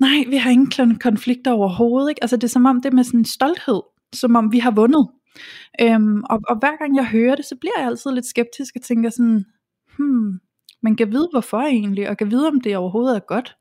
[0.00, 2.22] nej, vi har ingen konflikter overhovedet, ikke?
[2.22, 3.80] altså det er som om det er med sådan en stolthed,
[4.12, 5.08] som om vi har vundet,
[5.80, 8.82] øhm, og, og hver gang jeg hører det, så bliver jeg altid lidt skeptisk, og
[8.82, 9.44] tænker sådan,
[9.98, 10.40] hmm,
[10.82, 13.56] man kan vide hvorfor egentlig, og kan vide om det overhovedet er godt,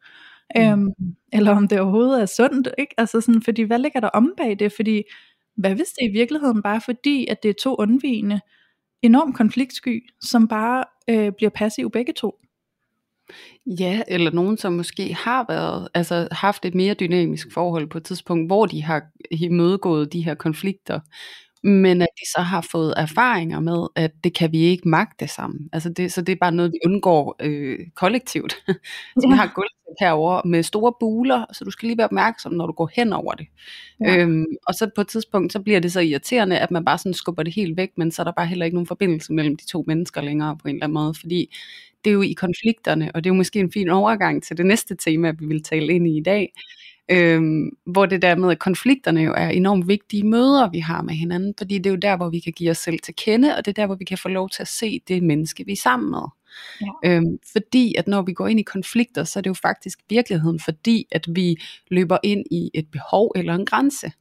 [0.55, 0.61] mm.
[0.61, 0.89] øhm,
[1.33, 2.93] eller om det overhovedet er sundt, ikke?
[2.97, 5.03] altså sådan, fordi hvad ligger der om bag det, fordi
[5.57, 8.39] hvad hvis det i virkeligheden bare fordi, at det er to undvigende,
[9.01, 12.35] enormt konfliktsky, som bare øh, bliver passiv begge to?
[13.65, 18.03] Ja, eller nogen, som måske har været, altså haft et mere dynamisk forhold på et
[18.03, 20.99] tidspunkt, hvor de har imødegået de her konflikter,
[21.63, 25.69] men at de så har fået erfaringer med, at det kan vi ikke magte sammen.
[25.73, 28.53] Altså det, så det er bare noget, vi undgår øh, kollektivt.
[29.21, 32.67] så vi har gulvtæp herover med store buler, så du skal lige være opmærksom, når
[32.67, 33.47] du går hen over det.
[33.99, 34.17] Ja.
[34.17, 37.13] Øhm, og så på et tidspunkt, så bliver det så irriterende, at man bare sådan
[37.13, 39.67] skubber det helt væk, men så er der bare heller ikke nogen forbindelse mellem de
[39.67, 41.55] to mennesker længere på en eller anden måde, fordi
[42.05, 44.65] det er jo i konflikterne, og det er jo måske en fin overgang til det
[44.65, 46.53] næste tema, vi vil tale ind i i dag,
[47.11, 51.13] Øhm, hvor det der med, at konflikterne jo er enormt vigtige møder, vi har med
[51.13, 53.65] hinanden, fordi det er jo der, hvor vi kan give os selv til kende, og
[53.65, 55.81] det er der, hvor vi kan få lov til at se det menneske, vi er
[55.83, 56.23] sammen med.
[56.81, 57.09] Ja.
[57.09, 60.59] Øhm, fordi at når vi går ind i konflikter, så er det jo faktisk virkeligheden,
[60.59, 61.55] fordi at vi
[61.91, 64.11] løber ind i et behov eller en grænse.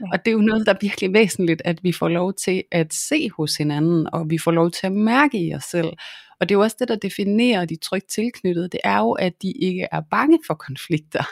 [0.00, 0.06] Ja.
[0.12, 2.94] Og det er jo noget, der er virkelig væsentligt, at vi får lov til at
[2.94, 5.88] se hos hinanden, og vi får lov til at mærke i os selv.
[6.42, 9.42] Og det er jo også det, der definerer de trygt tilknyttede, det er jo, at
[9.42, 11.24] de ikke er bange for konflikter.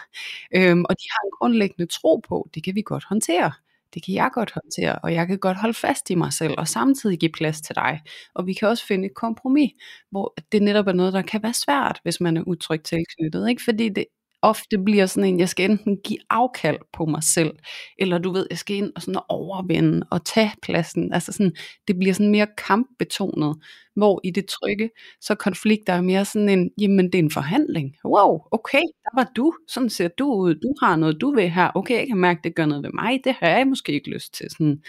[0.57, 3.53] Øhm, og de har en grundlæggende tro på, det kan vi godt håndtere.
[3.95, 6.69] Det kan jeg godt håndtere, og jeg kan godt holde fast i mig selv, og
[6.69, 8.01] samtidig give plads til dig.
[8.35, 9.71] Og vi kan også finde et kompromis,
[10.11, 13.49] hvor det netop er noget, der kan være svært, hvis man er utrygt tilknyttet.
[13.49, 13.63] Ikke?
[13.65, 14.05] Fordi det
[14.43, 17.51] ofte bliver sådan en, jeg skal enten give afkald på mig selv,
[17.99, 21.13] eller du ved, jeg skal ind og sådan overvinde og tage pladsen.
[21.13, 21.53] Altså sådan,
[21.89, 23.57] det bliver sådan mere kampbetonet,
[23.97, 27.97] hvor i det trygge, så konflikter er mere sådan en, jamen det er en forhandling.
[28.05, 31.71] Wow, okay, der var du, sådan ser du ud, du har noget, du vil her,
[31.75, 34.35] okay, jeg kan mærke, det gør noget ved mig, det har jeg måske ikke lyst
[34.35, 34.47] til.
[34.51, 34.83] Sådan.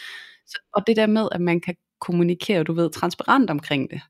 [0.48, 4.02] Så, og det der med, at man kan kommunikere, du ved, transparent omkring det,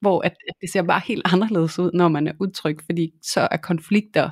[0.00, 3.48] hvor at, at det ser bare helt anderledes ud, når man er utryg, fordi så
[3.50, 4.30] er konflikter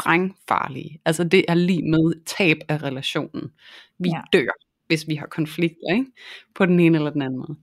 [0.00, 1.00] sprængfarlige.
[1.04, 3.50] Altså det er lige med tab af relationen.
[3.98, 4.20] Vi ja.
[4.32, 4.50] dør,
[4.86, 6.06] hvis vi har konflikter, ikke?
[6.54, 7.56] På den ene eller den anden måde.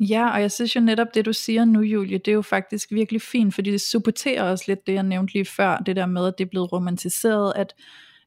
[0.00, 2.92] Ja, og jeg synes jo netop det du siger nu, Julie, det er jo faktisk
[2.92, 6.26] virkelig fint, fordi det supporterer også lidt det, jeg nævnte lige før, det der med,
[6.26, 7.74] at det er blevet romantiseret, at,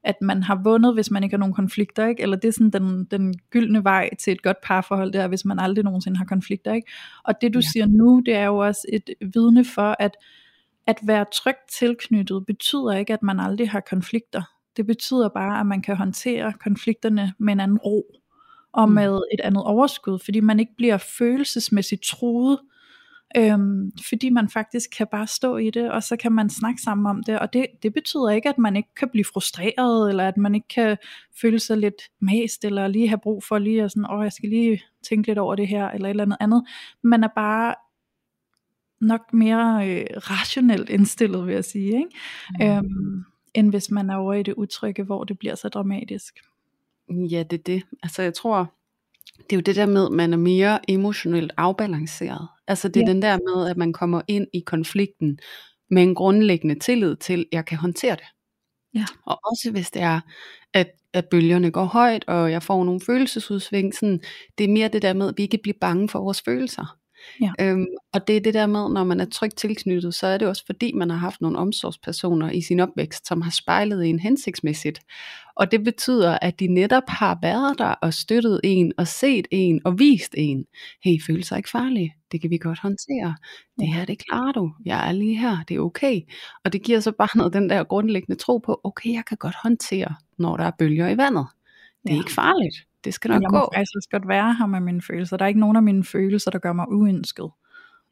[0.04, 2.22] at man har vundet, hvis man ikke har nogen konflikter, ikke?
[2.24, 5.60] eller det er sådan den, den gyldne vej til et godt parforhold, der hvis man
[5.60, 6.74] aldrig nogensinde har konflikter.
[6.74, 6.92] Ikke?
[7.24, 7.68] Og det du ja.
[7.74, 10.12] siger nu, det er jo også et vidne for, at
[10.88, 14.42] at være trygt tilknyttet betyder ikke, at man aldrig har konflikter.
[14.78, 18.06] Det betyder bare, at man kan håndtere konflikterne med en anden ro
[18.74, 18.96] og mm.
[18.96, 22.60] med et andet overskud, fordi man ikke bliver følelsesmæssigt truet,
[23.38, 27.06] øhm, fordi man faktisk kan bare stå i det, og så kan man snakke sammen
[27.06, 30.38] om det, og det, det betyder ikke, at man ikke kan blive frustreret, eller at
[30.38, 30.98] man ikke kan
[31.42, 34.50] føle sig lidt mast, eller lige have brug for lige at sådan, åh, jeg skal
[34.50, 36.64] lige tænke lidt over det her, eller et eller andet andet.
[37.04, 37.76] Man er bare
[39.04, 42.10] nok mere øh, rationelt indstillet, vil jeg sige, ikke?
[42.60, 42.66] Mm.
[42.66, 46.40] Øhm, end hvis man er over i det utrygge, hvor det bliver så dramatisk.
[47.10, 47.84] Ja, det er det.
[48.04, 48.74] Altså jeg tror,
[49.38, 52.48] det er jo det der med, at man er mere emotionelt afbalanceret.
[52.68, 53.14] Altså det er ja.
[53.14, 55.40] den der med, at man kommer ind i konflikten
[55.90, 58.26] med en grundlæggende tillid til, at jeg kan håndtere det.
[58.96, 59.06] Ja.
[59.26, 60.20] Og også hvis det er,
[60.74, 64.22] at, at bølgerne går højt, og jeg får nogle følelsesudsving, sådan,
[64.58, 66.98] det er mere det der med, at vi ikke bliver bange for vores følelser.
[67.42, 67.52] Ja.
[67.60, 70.48] Øhm, og det er det der med, når man er trygt tilknyttet, så er det
[70.48, 75.00] også fordi, man har haft nogle omsorgspersoner i sin opvækst, som har spejlet en hensigtsmæssigt.
[75.56, 79.82] Og det betyder, at de netop har været der og støttet en, og set en,
[79.86, 80.66] og vist en,
[81.04, 83.36] hey, føler sig ikke farlig, det kan vi godt håndtere,
[83.80, 86.22] det her, det klarer du, jeg er lige her, det er okay.
[86.66, 89.56] Og det giver så bare noget den der grundlæggende tro på, okay, jeg kan godt
[89.64, 91.48] håndtere, når der er bølger i vandet.
[92.04, 92.22] Det er ja.
[92.22, 92.76] ikke farligt.
[93.04, 93.56] Det skal nok jeg gå.
[93.56, 95.38] Jeg må faktisk også godt være her med mine følelser.
[95.38, 97.50] Der er ikke nogen af mine følelser, der gør mig uønsket.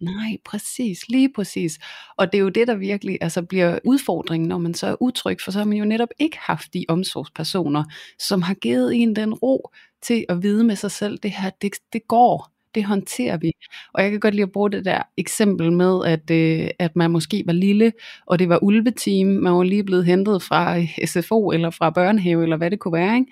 [0.02, 1.80] Nej, præcis, lige præcis.
[2.18, 5.38] Og det er jo det, der virkelig altså, bliver udfordringen, når man så er utryg,
[5.44, 7.84] for så har man jo netop ikke haft de omsorgspersoner,
[8.20, 9.70] som har givet en den ro
[10.02, 13.52] til at vide med sig selv, det her, det, det går, det håndterer vi.
[13.94, 17.12] Og jeg kan godt lide at bruge det der eksempel med, at, øh, at man
[17.12, 17.94] måske var lille,
[18.26, 22.58] og det var ulveteam, man var lige blevet hentet fra SFO eller fra børnehave, eller
[22.58, 23.32] hvad det kunne være, ikke?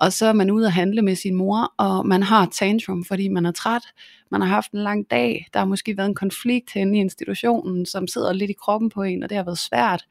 [0.00, 3.28] Og så er man ude at handle med sin mor, og man har tantrum, fordi
[3.28, 3.82] man er træt,
[4.30, 7.86] man har haft en lang dag, der har måske været en konflikt henne i institutionen,
[7.86, 10.04] som sidder lidt i kroppen på en, og det har været svært,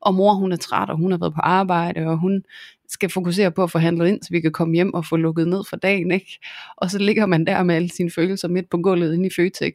[0.00, 2.42] og mor hun er træt, og hun har været på arbejde, og hun
[2.88, 5.48] skal fokusere på at få handlet ind, så vi kan komme hjem og få lukket
[5.48, 6.38] ned for dagen, ikke?
[6.76, 9.74] Og så ligger man der med alle sine følelser midt på gulvet inde i Føtex,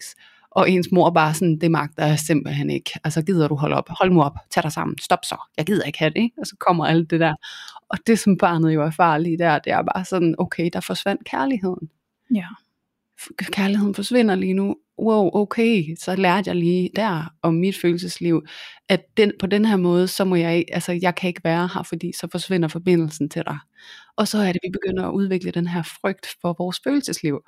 [0.52, 2.92] og ens mor bare sådan, det magter jeg simpelthen ikke.
[3.04, 3.90] Altså gider du holde op?
[3.90, 6.36] Hold nu op, tag dig sammen, stop så, jeg gider ikke have det, ikke?
[6.40, 7.36] Og så kommer alt det der.
[7.90, 11.26] Og det som barnet jo er farligt der, det er bare sådan, okay, der forsvandt
[11.26, 11.90] kærligheden.
[12.36, 12.46] Ja.
[13.52, 18.46] Kærligheden forsvinder lige nu, wow, okay, så lærte jeg lige der om mit følelsesliv,
[18.90, 21.84] at den, på den her måde, så må jeg, altså jeg kan ikke være her,
[21.84, 23.58] fordi så forsvinder forbindelsen til dig.
[24.18, 27.40] Og så er det, vi begynder at udvikle den her frygt for vores følelsesliv.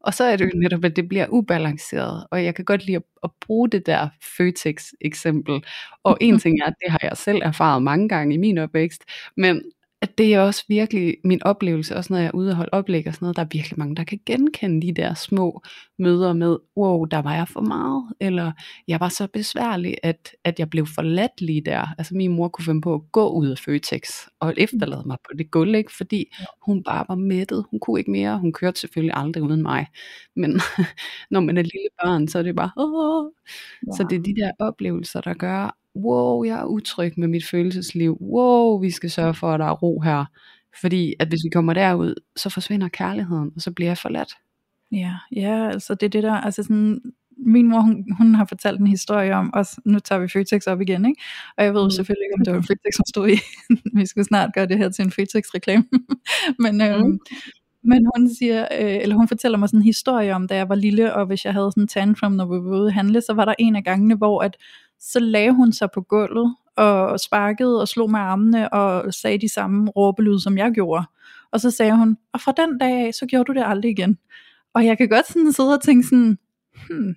[0.00, 2.96] Og så er det jo netop, at det bliver ubalanceret, og jeg kan godt lide
[2.96, 5.64] at, at bruge det der Føtex eksempel.
[6.04, 9.04] Og en ting er, at det har jeg selv erfaret mange gange i min opvækst,
[9.36, 9.62] men
[10.02, 13.06] at det er også virkelig min oplevelse, også når jeg er ude og holde oplæg
[13.06, 15.62] og sådan noget, der er virkelig mange, der kan genkende de der små
[15.98, 18.52] møder med, wow, der var jeg for meget, eller
[18.88, 21.94] jeg var så besværlig, at, at jeg blev forladt lige der.
[21.98, 24.02] Altså min mor kunne finde på at gå ud af Føtex
[24.40, 25.92] og efterlade mig på det gulv, ikke?
[25.96, 26.34] fordi
[26.66, 29.86] hun bare var mættet, hun kunne ikke mere, hun kørte selvfølgelig aldrig uden mig,
[30.36, 30.60] men
[31.30, 33.30] når man er lille børn, så er det bare, Åh!
[33.86, 33.92] Ja.
[33.96, 38.18] så det er de der oplevelser, der gør, wow, jeg er utryg med mit følelsesliv,
[38.20, 40.24] wow, vi skal sørge for, at der er ro her,
[40.80, 44.32] fordi at hvis vi kommer derud, så forsvinder kærligheden, og så bliver jeg forladt.
[44.92, 47.00] Ja, ja, altså det er det der, altså sådan,
[47.46, 50.80] min mor, hun, hun har fortalt en historie om, også nu tager vi Føtex op
[50.80, 51.22] igen, ikke?
[51.56, 51.90] og jeg ved mm.
[51.90, 53.36] selvfølgelig ikke, om det var Føtex, som stod i,
[53.98, 55.84] vi skulle snart gøre det her til en Føtex-reklame,
[56.64, 57.18] men, øhm, mm.
[57.82, 60.74] men hun siger, øh, eller hun fortæller mig sådan en historie om, da jeg var
[60.74, 63.32] lille, og hvis jeg havde sådan en tantrum, når vi var ude at handle, så
[63.32, 64.56] var der en af gangene, hvor at
[65.00, 69.48] så lagde hun sig på gulvet og sparkede og slog med armene og sagde de
[69.48, 71.04] samme råbelyde, som jeg gjorde.
[71.52, 74.18] Og så sagde hun, og fra den dag af, så gjorde du det aldrig igen.
[74.74, 76.38] Og jeg kan godt sådan sidde og tænke sådan,
[76.88, 77.14] hmm,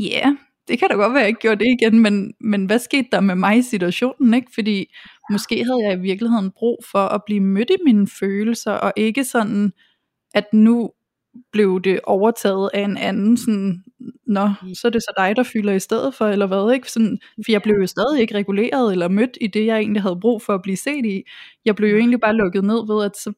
[0.00, 0.36] ja, yeah,
[0.68, 3.08] det kan da godt være, at jeg ikke gjorde det igen, men, men hvad skete
[3.12, 4.50] der med mig i situationen, ikke?
[4.54, 4.94] Fordi
[5.30, 9.24] måske havde jeg i virkeligheden brug for at blive mødt i mine følelser, og ikke
[9.24, 9.72] sådan,
[10.34, 10.90] at nu
[11.52, 13.84] blev det overtaget af en anden, sådan,
[14.26, 14.74] nå, mm.
[14.74, 16.92] så er det så dig, der fylder i stedet for, eller hvad, ikke?
[16.92, 20.20] Sådan, for jeg blev jo stadig ikke reguleret, eller mødt i det, jeg egentlig havde
[20.20, 21.22] brug for at blive set i.
[21.64, 23.32] Jeg blev jo egentlig bare lukket ned ved, at så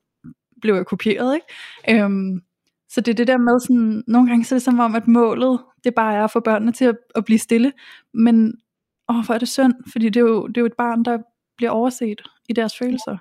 [0.60, 2.02] blev jeg kopieret, ikke?
[2.04, 2.42] Øhm,
[2.88, 5.08] så det er det der med sådan, nogle gange så er det som om, at
[5.08, 7.72] målet, det bare er at få børnene til at, at blive stille,
[8.14, 8.54] men
[9.08, 11.18] åh, hvor er det synd, fordi det er, jo, det er jo et barn, der
[11.56, 13.16] bliver overset i deres følelser.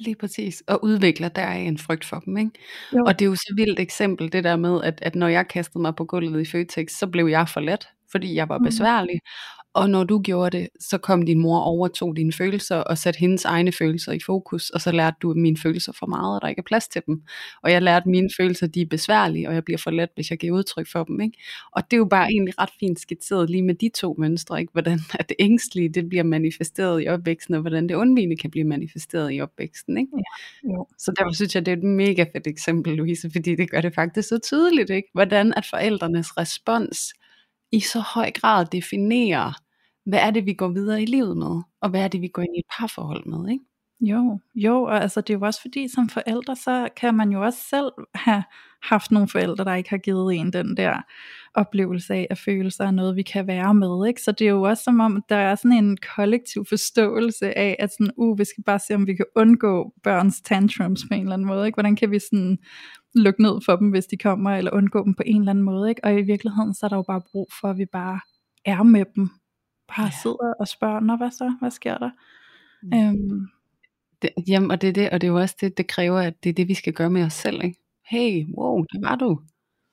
[0.00, 2.50] Lige præcis, og udvikler der er en frygt for dem, ikke?
[2.92, 3.04] Jo.
[3.06, 5.82] Og det er jo så vildt eksempel, det der med, at, at når jeg kastede
[5.82, 8.64] mig på gulvet i Føtex, så blev jeg for let, fordi jeg var mm.
[8.64, 9.59] besværlig, mm.
[9.74, 13.44] Og når du gjorde det, så kom din mor overtog dine følelser og satte hendes
[13.44, 16.58] egne følelser i fokus, og så lærte du mine følelser for meget, og der ikke
[16.58, 17.22] er plads til dem.
[17.62, 20.38] Og jeg lærte mine følelser, de er besværlige, og jeg bliver for let, hvis jeg
[20.38, 21.20] giver udtryk for dem.
[21.20, 21.38] Ikke?
[21.72, 24.72] Og det er jo bare egentlig ret fint skitseret lige med de to mønstre, ikke?
[24.72, 28.64] hvordan at det ængstlige det bliver manifesteret i opvæksten, og hvordan det undvigende kan blive
[28.64, 29.98] manifesteret i opvæksten.
[29.98, 30.10] Ikke?
[30.16, 30.86] Ja, jo.
[30.98, 33.94] Så derfor synes jeg, det er et mega fedt eksempel, Louise, fordi det gør det
[33.94, 35.08] faktisk så tydeligt, ikke?
[35.12, 37.14] hvordan at forældrenes respons
[37.72, 39.52] i så høj grad definerer,
[40.06, 42.42] hvad er det, vi går videre i livet med, og hvad er det, vi går
[42.42, 43.64] ind i et parforhold med, ikke?
[44.00, 47.42] Jo, jo, og altså det er jo også fordi som forældre, så kan man jo
[47.44, 48.42] også selv have
[48.82, 51.00] haft nogle forældre, der ikke har givet en den der
[51.54, 54.22] oplevelse af, at følelser er noget, vi kan være med, ikke?
[54.22, 57.92] Så det er jo også som om, der er sådan en kollektiv forståelse af, at
[57.92, 61.34] sådan, uh, vi skal bare se, om vi kan undgå børns tantrums på en eller
[61.34, 61.76] anden måde, ikke?
[61.76, 62.58] Hvordan kan vi sådan
[63.14, 65.88] lukke ned for dem, hvis de kommer, eller undgå dem på en eller anden måde,
[65.88, 66.04] ikke?
[66.04, 68.20] Og i virkeligheden, så er der jo bare brug for, at vi bare
[68.64, 69.28] er med dem,
[69.88, 70.10] bare ja.
[70.22, 72.10] sidder og spørger, nå hvad så, hvad sker der?
[72.82, 72.92] Mm.
[72.98, 73.46] Øhm.
[74.22, 76.44] Det, jamen, og det er det, og det er jo også det, det kræver, at
[76.44, 77.78] det er det, vi skal gøre med os selv, ikke?
[78.06, 79.40] Hey, wow, der var du.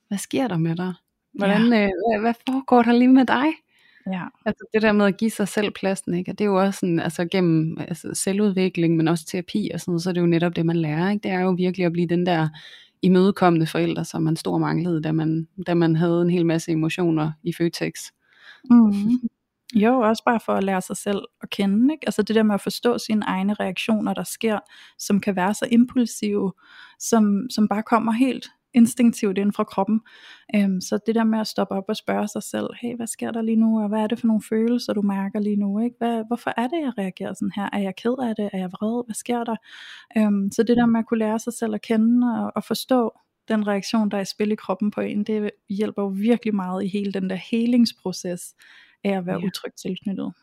[0.07, 0.93] Hvad sker der med dig?
[1.33, 1.83] Hvordan, ja.
[1.83, 3.45] øh, hvad, hvad foregår der lige med dig?
[4.11, 4.23] Ja.
[4.45, 6.31] Altså det der med at give sig selv pladsen, ikke?
[6.31, 9.91] Og det er jo også sådan, altså gennem altså selvudvikling, men også terapi og sådan
[9.91, 11.23] noget, så er det jo netop det, man lærer, ikke?
[11.23, 12.49] Det er jo virkelig at blive den der
[13.01, 17.31] imødekommende forældre, som man stor manglede, da man, da man havde en hel masse emotioner
[17.43, 17.93] i Føtex.
[18.69, 18.91] Mm.
[19.75, 21.93] Jo, også bare for at lære sig selv at kende.
[21.93, 22.07] Ikke?
[22.07, 24.59] Altså det der med at forstå sine egne reaktioner, der sker,
[24.99, 26.53] som kan være så impulsive,
[26.99, 30.01] som, som bare kommer helt instinktivt ind fra kroppen.
[30.55, 33.31] Øhm, så det der med at stoppe op og spørge sig selv, hey, hvad sker
[33.31, 35.79] der lige nu, og hvad er det for nogle følelser, du mærker lige nu?
[35.79, 35.95] Ikke?
[35.97, 37.69] Hvad, hvorfor er det, jeg reagerer sådan her?
[37.73, 38.49] Er jeg ked af det?
[38.53, 39.05] Er jeg vred?
[39.05, 39.55] Hvad sker der?
[40.17, 43.11] Øhm, så det der med at kunne lære sig selv at kende og, og forstå
[43.47, 46.83] den reaktion, der er i spil i kroppen på en, det hjælper jo virkelig meget
[46.83, 48.55] i hele den der helingsproces,
[49.03, 49.45] af at være ja.
[49.45, 50.33] utrygt tilknyttet.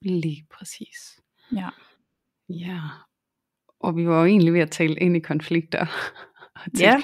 [0.00, 1.20] Lige præcis.
[1.52, 1.68] Ja.
[2.48, 2.80] Ja.
[3.80, 5.86] Og vi var jo egentlig ved at tale ind i konflikter
[6.54, 7.02] og Ja.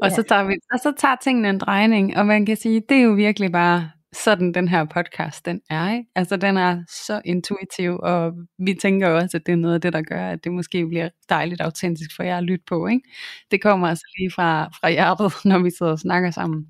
[0.00, 0.14] Og ja.
[0.14, 3.02] så tager vi, og så tager tingene en drejning, og man kan sige, det er
[3.02, 5.92] jo virkelig bare sådan den her podcast den er.
[5.92, 6.10] Ikke?
[6.14, 9.92] Altså den er så intuitiv, og vi tænker også, at det er noget af det,
[9.92, 12.86] der gør, at det måske bliver dejligt autentisk for jer at lytte på.
[12.86, 13.08] Ikke?
[13.50, 16.66] Det kommer altså lige fra, fra hjertet, når vi sidder og snakker sammen.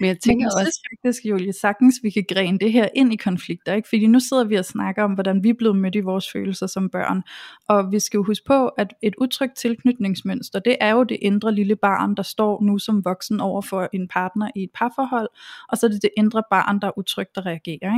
[0.00, 2.88] Men jeg tænker Men jeg også, synes faktisk, Julie, sagtens vi kan grene det her
[2.94, 3.88] ind i konflikter, ikke?
[3.88, 6.66] Fordi nu sidder vi og snakker om, hvordan vi er blevet mødt i vores følelser
[6.66, 7.22] som børn.
[7.68, 11.54] Og vi skal jo huske på, at et utrygt tilknytningsmønster, det er jo det indre
[11.54, 15.28] lille barn, der står nu som voksen over for en partner i et parforhold,
[15.68, 17.92] og så er det det indre barn, der er utrygt at reagere.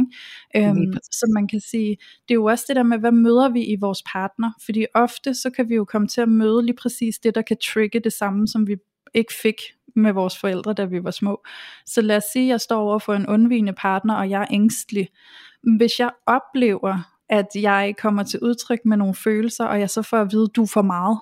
[0.55, 0.69] Ikke?
[0.71, 1.97] Øhm, så man kan sige,
[2.29, 4.51] det er jo også det der med, hvad møder vi i vores partner?
[4.65, 7.57] Fordi ofte så kan vi jo komme til at møde lige præcis det, der kan
[7.73, 8.77] trigge det samme, som vi
[9.15, 9.57] ikke fik
[9.97, 11.43] med vores forældre, da vi var små.
[11.87, 14.47] Så lad os sige, at jeg står over for en undvigende partner, og jeg er
[14.51, 15.09] ængstelig.
[15.79, 16.99] Hvis jeg oplever
[17.33, 20.63] at jeg kommer til udtryk med nogle følelser, og jeg så får at vide, du
[20.63, 21.19] er for meget.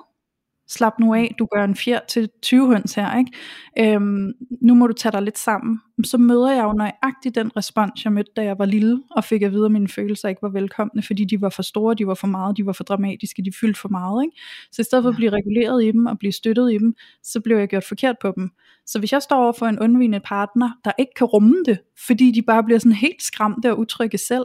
[0.70, 3.94] Slap nu af, du gør en fjer til 20 høns her, ikke?
[3.94, 5.80] Øhm, nu må du tage dig lidt sammen.
[6.04, 9.42] Så møder jeg jo nøjagtigt den respons, jeg mødte, da jeg var lille, og fik
[9.42, 12.14] at vide, at mine følelser ikke var velkomne, fordi de var for store, de var
[12.14, 14.24] for meget, de var for dramatiske, de fyldte for meget.
[14.24, 14.36] Ikke?
[14.72, 17.40] Så i stedet for at blive reguleret i dem, og blive støttet i dem, så
[17.40, 18.50] blev jeg gjort forkert på dem.
[18.86, 22.30] Så hvis jeg står over for en undvigende partner, der ikke kan rumme det, fordi
[22.30, 24.44] de bare bliver sådan helt skræmte og utrygge selv,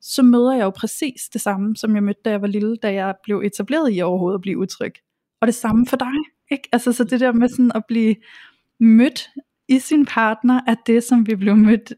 [0.00, 2.92] så møder jeg jo præcis det samme, som jeg mødte, da jeg var lille, da
[2.92, 4.92] jeg blev etableret i overhovedet at blive utryg.
[5.40, 6.14] Og det samme for dig,
[6.50, 6.68] ikke?
[6.72, 8.16] Altså så det der med sådan at blive
[8.80, 9.28] mødt
[9.68, 11.92] i sin partner, er det, som vi blev mødt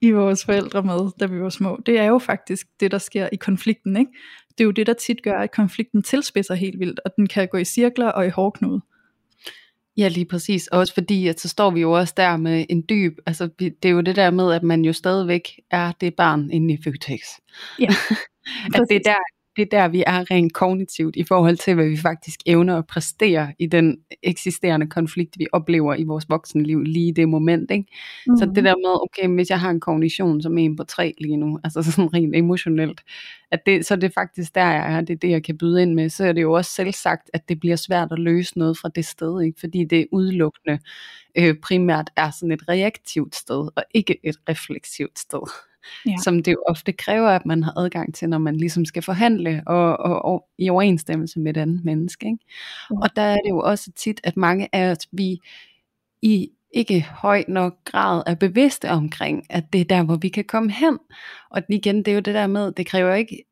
[0.00, 1.80] i vores forældre med, da vi var små.
[1.86, 4.10] Det er jo faktisk det, der sker i konflikten, ikke?
[4.48, 7.48] Det er jo det, der tit gør, at konflikten tilspidser helt vildt, og den kan
[7.48, 8.80] gå i cirkler og i hårdknude.
[9.96, 10.66] Ja, lige præcis.
[10.66, 13.88] Også fordi, at så står vi jo også der med en dyb, altså det er
[13.88, 17.20] jo det der med, at man jo stadigvæk er det barn inde i Føtex.
[17.80, 17.88] Ja,
[18.74, 19.16] at det er der,
[19.56, 22.86] det er der, vi er rent kognitivt i forhold til, hvad vi faktisk evner at
[22.86, 27.70] præstere i den eksisterende konflikt, vi oplever i vores voksenliv lige i det moment.
[27.70, 27.86] Ikke?
[28.26, 28.36] Mm.
[28.36, 28.64] Så det mhm.
[28.64, 31.82] der med, okay, hvis jeg har en kognition som en på tre lige nu, altså
[31.82, 33.00] sådan rent emotionelt,
[33.50, 35.82] at det, så det er faktisk der, jeg er, det er det, jeg kan byde
[35.82, 38.58] ind med, så er det jo også selv sagt, at det bliver svært at løse
[38.58, 39.60] noget fra det sted, ikke?
[39.60, 40.78] fordi det udelukkende
[41.38, 45.50] øh, primært er sådan et reaktivt sted, og ikke et refleksivt sted
[46.06, 46.12] ja.
[46.24, 49.62] som det jo ofte kræver, at man har adgang til, når man ligesom skal forhandle
[49.66, 52.26] og, og, og i overensstemmelse med et andet menneske.
[52.26, 52.44] Ikke?
[52.90, 52.96] Ja.
[53.02, 55.40] Og der er det jo også tit, at mange af os, vi
[56.22, 60.44] i ikke høj nok grad er bevidste omkring, at det er der, hvor vi kan
[60.44, 60.98] komme hen.
[61.50, 63.44] Og igen, det er jo det der med, det kræver ikke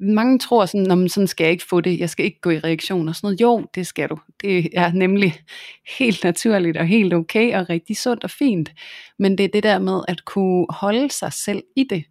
[0.00, 2.58] mange tror sådan, at sådan skal jeg ikke få det, jeg skal ikke gå i
[2.58, 3.40] reaktion og sådan noget.
[3.40, 4.18] Jo, det skal du.
[4.40, 5.34] Det er nemlig
[5.98, 8.70] helt naturligt og helt okay og rigtig sundt og fint.
[9.18, 12.04] Men det er det der med at kunne holde sig selv i det,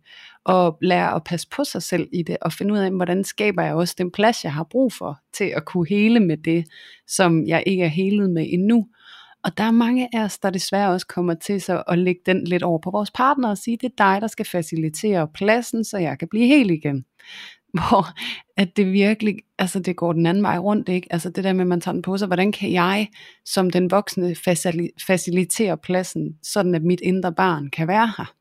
[0.46, 3.64] og lære at passe på sig selv i det, og finde ud af, hvordan skaber
[3.64, 6.66] jeg også den plads, jeg har brug for, til at kunne hele med det,
[7.08, 8.88] som jeg ikke er helet med endnu.
[9.44, 12.44] Og der er mange af os, der desværre også kommer til så at lægge den
[12.44, 15.98] lidt over på vores partner og sige, det er dig, der skal facilitere pladsen, så
[15.98, 17.06] jeg kan blive hel igen
[17.74, 18.08] hvor
[18.58, 21.08] at det virkelig, altså det går den anden vej rundt, ikke?
[21.10, 23.08] Altså det der med, at man tager den på sig, hvordan kan jeg
[23.46, 24.36] som den voksne
[25.08, 28.34] facilitere pladsen, sådan at mit indre barn kan være her?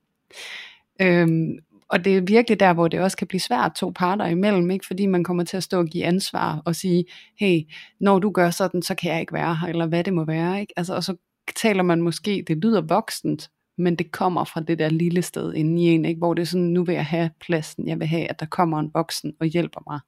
[1.00, 1.58] Øhm,
[1.88, 4.86] og det er virkelig der, hvor det også kan blive svært to parter imellem, ikke?
[4.86, 7.04] fordi man kommer til at stå og give ansvar og sige,
[7.38, 7.60] hey,
[8.00, 10.60] når du gør sådan, så kan jeg ikke være her, eller hvad det må være.
[10.60, 10.72] Ikke?
[10.76, 11.16] Altså, og så
[11.56, 15.82] taler man måske, det lyder voksent, men det kommer fra det der lille sted inde
[15.82, 16.18] i en, ikke?
[16.18, 18.78] hvor det er sådan, nu vil jeg have pladsen, jeg vil have, at der kommer
[18.78, 20.00] en voksen og hjælper mig.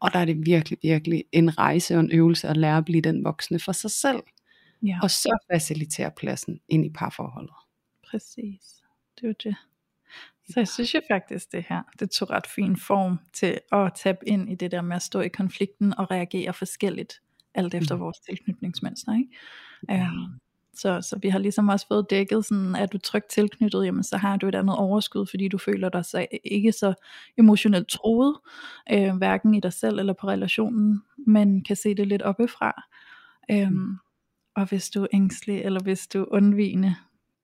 [0.00, 3.00] Og der er det virkelig, virkelig en rejse og en øvelse at lære at blive
[3.00, 4.22] den voksne for sig selv.
[4.82, 4.98] Ja.
[5.02, 7.54] Og så facilitere pladsen ind i parforholdet.
[8.10, 8.60] Præcis,
[9.16, 9.56] det er jo det.
[10.48, 14.18] Så jeg synes jo faktisk det her, det tog ret fin form til at tabe
[14.26, 17.22] ind i det der med at stå i konflikten og reagere forskelligt,
[17.54, 18.00] alt efter mm.
[18.00, 19.14] vores tilknytningsmønster.
[19.14, 19.30] Ikke?
[19.88, 20.08] Ja.
[20.08, 20.40] Um,
[20.74, 24.16] så, så vi har ligesom også fået dækket sådan, at du trygt tilknyttet, jamen så
[24.16, 26.94] har du et andet overskud, fordi du føler dig så, ikke så
[27.38, 28.36] emotionelt troet,
[28.92, 32.82] øh, hverken i dig selv eller på relationen, men kan se det lidt oppefra.
[33.50, 33.96] Øhm, mm.
[34.56, 36.94] Og hvis du er ængstelig, eller hvis du er undvigende,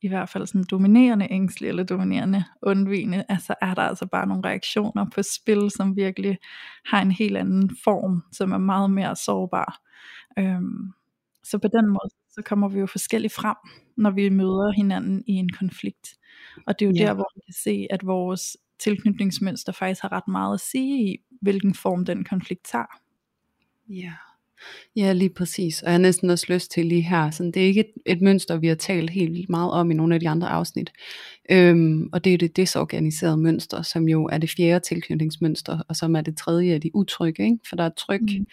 [0.02, 4.48] i hvert fald sådan dominerende ængstelig eller dominerende undvigende, altså er der altså bare nogle
[4.48, 6.38] reaktioner på spil, som virkelig
[6.84, 9.80] har en helt anden form, som er meget mere sårbar.
[10.38, 10.92] Øhm,
[11.44, 13.56] så på den måde, så kommer vi jo forskelligt frem,
[13.96, 16.14] når vi møder hinanden i en konflikt.
[16.66, 17.04] Og det er jo ja.
[17.06, 21.16] der, hvor vi kan se, at vores tilknytningsmønster faktisk har ret meget at sige i,
[21.40, 23.00] hvilken form den konflikt tager.
[23.88, 24.12] Ja.
[24.96, 25.82] Ja, lige præcis.
[25.82, 28.22] Og jeg har næsten også lyst til lige her, sådan, det er ikke et, et
[28.22, 30.92] mønster, vi har talt helt vildt meget om i nogle af de andre afsnit.
[31.50, 36.16] Øhm, og det er det desorganiserede mønster, som jo er det fjerde tilknytningsmønster, og som
[36.16, 37.44] er det tredje af de utrygge.
[37.44, 37.58] Ikke?
[37.68, 38.46] For der er tryg, mm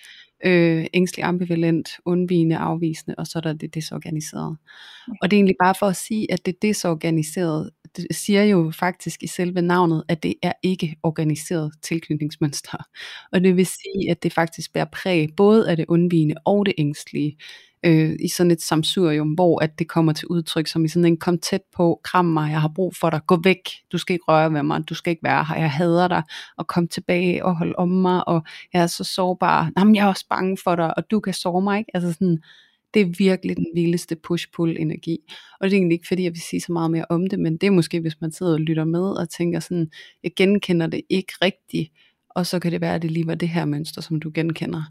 [0.46, 4.58] øh, ængstelig, ambivalent, undvigende, afvisende, og så er der det desorganiserede.
[5.22, 9.24] Og det er egentlig bare for at sige, at det desorganiserede, det siger jo faktisk
[9.24, 12.78] i selve navnet, at det er ikke organiseret tilknytningsmønster.
[13.32, 16.74] Og det vil sige, at det faktisk bærer præg både af det undvigende og det
[16.78, 17.38] ængstlige
[17.86, 21.18] øh, i sådan et samsurium, hvor at det kommer til udtryk som i sådan en
[21.18, 24.26] kom tæt på, kram mig, jeg har brug for dig, gå væk, du skal ikke
[24.28, 26.24] røre ved mig, du skal ikke være her, jeg hader dig,
[26.58, 28.44] og kom tilbage og hold om mig, og
[28.74, 31.62] jeg er så sårbar, Jamen, jeg er også bange for dig, og du kan såre
[31.62, 31.92] mig, ikke?
[31.94, 32.40] Altså sådan,
[32.94, 35.18] det er virkelig den vildeste push-pull energi.
[35.60, 37.58] Og det er egentlig ikke fordi, jeg vil sige så meget mere om det, men
[37.58, 39.88] det er måske, hvis man sidder og lytter med og tænker sådan,
[40.24, 41.92] jeg genkender det ikke rigtigt,
[42.30, 44.84] og så kan det være, at det lige var det her mønster, som du genkender.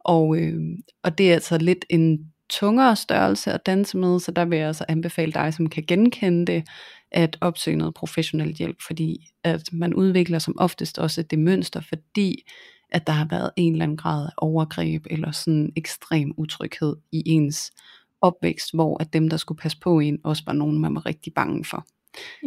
[0.00, 0.60] Og, øh,
[1.02, 4.66] og det er altså lidt en tungere størrelse at danse med, så der vil jeg
[4.66, 6.68] altså anbefale dig, som kan genkende det,
[7.10, 12.44] at opsøge noget professionel hjælp, fordi at man udvikler som oftest også det mønster, fordi
[12.90, 17.22] at der har været en eller anden grad af overgreb eller sådan ekstrem utryghed i
[17.26, 17.72] ens
[18.20, 21.34] opvækst, hvor at dem, der skulle passe på en, også var nogen, man var rigtig
[21.34, 21.86] bange for.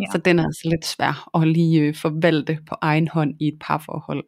[0.02, 0.06] Ja.
[0.12, 3.58] Så den er altså lidt svær at lige øh, forvalte på egen hånd i et
[3.62, 4.24] parforhold.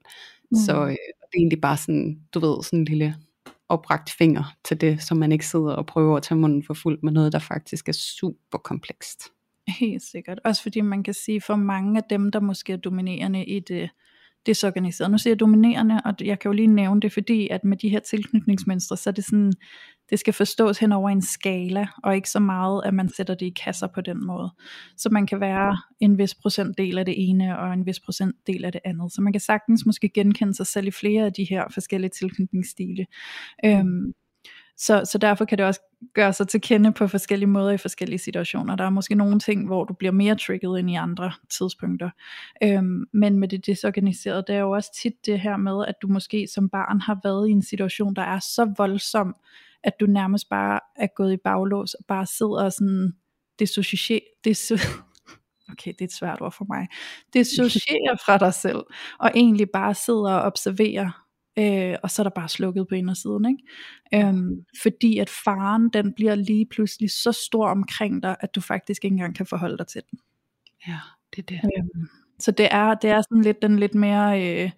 [0.52, 0.58] Mm.
[0.66, 3.16] Så øh, det er egentlig bare sådan, du ved, sådan en lille
[3.70, 7.00] opragt finger til det, så man ikke sidder og prøver at tage munden for fuld
[7.04, 9.24] med noget, der faktisk er super komplekst.
[9.68, 10.40] Helt sikkert.
[10.44, 13.90] Også fordi man kan sige, for mange af dem, der måske er dominerende i det
[14.46, 15.12] desorganiserede.
[15.12, 17.90] Nu siger jeg dominerende, og jeg kan jo lige nævne det, fordi at med de
[17.90, 19.54] her tilknytningsmønstre, så er det sådan,
[20.10, 23.46] det skal forstås hen over en skala, og ikke så meget, at man sætter det
[23.46, 24.50] i kasser på den måde.
[24.98, 28.72] Så man kan være en vis procentdel af det ene, og en vis procentdel af
[28.72, 29.12] det andet.
[29.14, 33.06] Så man kan sagtens måske genkende sig selv i flere af de her forskellige tilknytningsstile.
[33.66, 34.14] Øhm,
[34.78, 35.82] så, så derfor kan det også
[36.14, 38.76] gøre sig til kende på forskellige måder i forskellige situationer.
[38.76, 42.10] Der er måske nogle ting, hvor du bliver mere trigget end i andre tidspunkter.
[42.64, 46.08] Øhm, men med det desorganiserede, det er jo også tit det her med, at du
[46.08, 49.36] måske som barn har været i en situation, der er så voldsom,
[49.84, 53.14] at du nærmest bare er gået i baglås og bare sidder og sådan
[53.60, 54.72] dissociere, dis,
[55.72, 56.88] okay, det er et svært ord for mig,
[57.34, 58.84] dissociere fra dig selv,
[59.20, 61.28] og egentlig bare sidder og observerer
[61.60, 64.28] øh, og så er der bare slukket på indersiden, ikke?
[64.28, 69.06] Øhm, fordi at faren, den bliver lige pludselig så stor omkring dig, at du faktisk
[69.06, 70.20] ikke engang kan forholde dig til den.
[70.88, 71.00] Ja,
[71.36, 71.62] det er det.
[71.78, 72.08] Øhm,
[72.40, 74.72] så det er, det er sådan lidt den lidt mere, øh,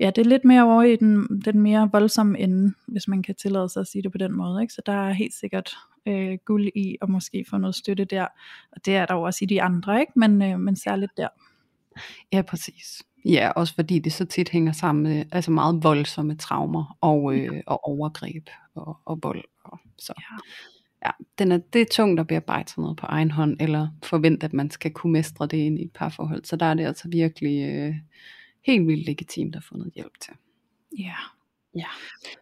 [0.00, 3.34] ja, det er lidt mere over i den, den mere voldsomme ende, hvis man kan
[3.34, 4.74] tillade sig at sige det på den måde, ikke?
[4.74, 5.74] Så der er helt sikkert
[6.06, 8.26] øh, guld i at måske få noget støtte der,
[8.72, 10.12] og det er der jo også i de andre, ikke?
[10.16, 11.28] Men, øh, men særligt der.
[12.32, 13.02] Ja, præcis.
[13.24, 17.62] Ja, også fordi det så tit hænger sammen med altså meget voldsomme traumer og, øh,
[17.66, 19.44] og overgreb og, og vold.
[19.64, 20.14] Og, så.
[20.18, 20.36] Ja.
[21.06, 24.44] Ja, den er, det er tungt at bearbejde sådan noget på egen hånd, eller forvente,
[24.44, 26.44] at man skal kunne mestre det ind i et parforhold.
[26.44, 27.94] Så der er det altså virkelig øh,
[28.64, 30.32] helt vildt legitimt at få noget hjælp til.
[30.98, 31.14] Ja.
[31.74, 31.86] Ja.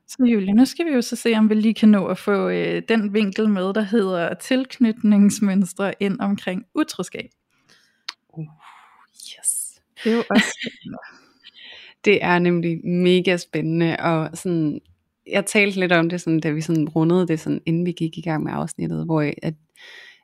[0.07, 2.49] Så Julie, nu skal vi jo så se, om vi lige kan nå at få
[2.49, 7.31] øh, den vinkel med, der hedder tilknytningsmønstre ind omkring utroskab.
[8.29, 8.47] Uh,
[9.39, 9.81] yes.
[10.05, 10.71] Det er jo også
[12.05, 14.81] det er nemlig mega spændende, og sådan,
[15.27, 18.19] jeg talte lidt om det, sådan, da vi sådan rundede det, sådan, inden vi gik
[18.19, 19.55] i gang med afsnittet, hvor at,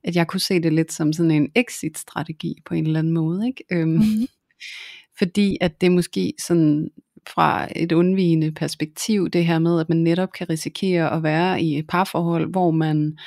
[0.05, 3.47] at jeg kunne se det lidt som sådan en exit-strategi på en eller anden måde.
[3.47, 3.65] Ikke?
[3.71, 4.27] Øhm, mm-hmm.
[5.19, 6.89] Fordi at det måske sådan
[7.29, 11.79] fra et undvigende perspektiv, det her med, at man netop kan risikere at være i
[11.79, 13.19] et parforhold, hvor man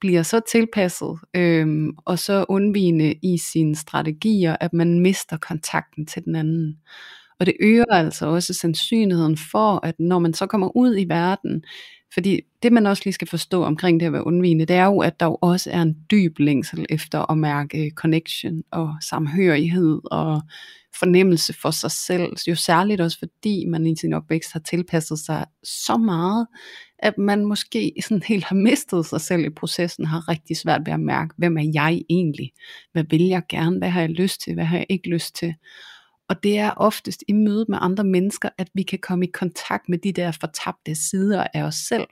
[0.00, 6.24] bliver så tilpasset øhm, og så undvigende i sine strategier, at man mister kontakten til
[6.24, 6.78] den anden.
[7.40, 11.64] Og det øger altså også sandsynligheden for, at når man så kommer ud i verden,
[12.14, 14.98] fordi det man også lige skal forstå omkring det at være undvigende, det er jo,
[14.98, 20.42] at der jo også er en dyb længsel efter at mærke connection og samhørighed og
[20.98, 22.32] fornemmelse for sig selv.
[22.48, 26.46] Jo særligt også fordi man i sin opvækst har tilpasset sig så meget,
[26.98, 30.92] at man måske sådan helt har mistet sig selv i processen, har rigtig svært ved
[30.92, 32.52] at mærke, hvem er jeg egentlig?
[32.92, 33.78] Hvad vil jeg gerne?
[33.78, 34.54] Hvad har jeg lyst til?
[34.54, 35.54] Hvad har jeg ikke lyst til?
[36.28, 39.88] Og det er oftest i mødet med andre mennesker, at vi kan komme i kontakt
[39.88, 42.06] med de der fortabte sider af os selv.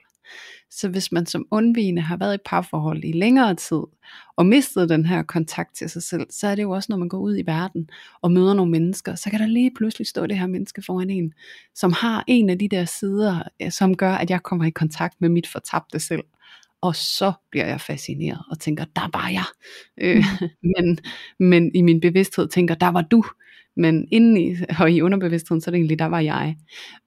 [0.71, 3.81] Så hvis man som undvigende har været i parforhold i længere tid,
[4.37, 7.09] og mistet den her kontakt til sig selv, så er det jo også, når man
[7.09, 7.89] går ud i verden
[8.21, 11.33] og møder nogle mennesker, så kan der lige pludselig stå det her menneske foran en,
[11.75, 15.29] som har en af de der sider, som gør, at jeg kommer i kontakt med
[15.29, 16.23] mit fortabte selv.
[16.81, 19.45] Og så bliver jeg fascineret og tænker, der var jeg.
[20.01, 20.47] Øh, mm.
[20.77, 20.99] men,
[21.39, 23.23] men i min bevidsthed tænker, der var du.
[23.77, 26.57] Men inden i, og i underbevidstheden, så er det egentlig, der var jeg.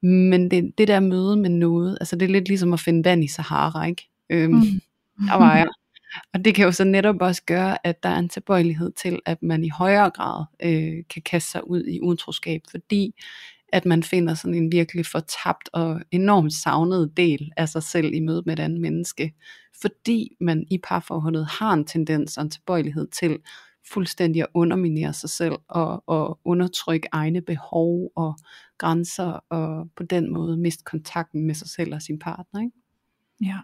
[0.02, 3.24] Men det, det der møde med noget, altså det er lidt ligesom at finde vand
[3.24, 4.08] i Sahara, ikke?
[4.30, 4.80] Øhm, mm.
[5.26, 5.68] Der var jeg.
[6.34, 9.42] Og det kan jo så netop også gøre, at der er en tilbøjelighed til, at
[9.42, 13.14] man i højere grad øh, kan kaste sig ud i utroskab, fordi
[13.72, 18.20] at man finder sådan en virkelig fortabt og enormt savnet del af sig selv i
[18.20, 19.34] mødet med et andet menneske,
[19.82, 23.38] fordi man i parforholdet har en tendens og en tilbøjelighed til
[23.90, 28.38] fuldstændig at underminere sig selv og, og undertrykke egne behov og
[28.78, 32.60] grænser og på den måde miste kontakten med sig selv og sin partner.
[32.60, 32.76] Ikke?
[33.40, 33.58] Ja,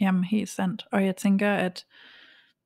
[0.00, 0.86] jamen helt sandt.
[0.92, 1.84] Og jeg tænker, at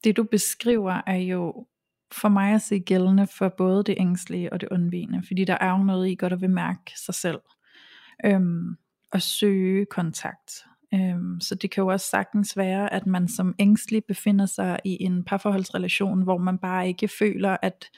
[0.04, 1.66] det du beskriver er jo
[2.12, 5.70] for mig at se gældende for både det ængstlige og det undvigende, fordi der er
[5.70, 7.40] jo noget i godt at bemærke sig selv,
[8.24, 8.76] øhm,
[9.12, 10.64] og søge kontakt,
[10.94, 15.02] Øhm, så det kan jo også sagtens være, at man som ængstelig befinder sig i
[15.02, 17.90] en parforholdsrelation, hvor man bare ikke føler, at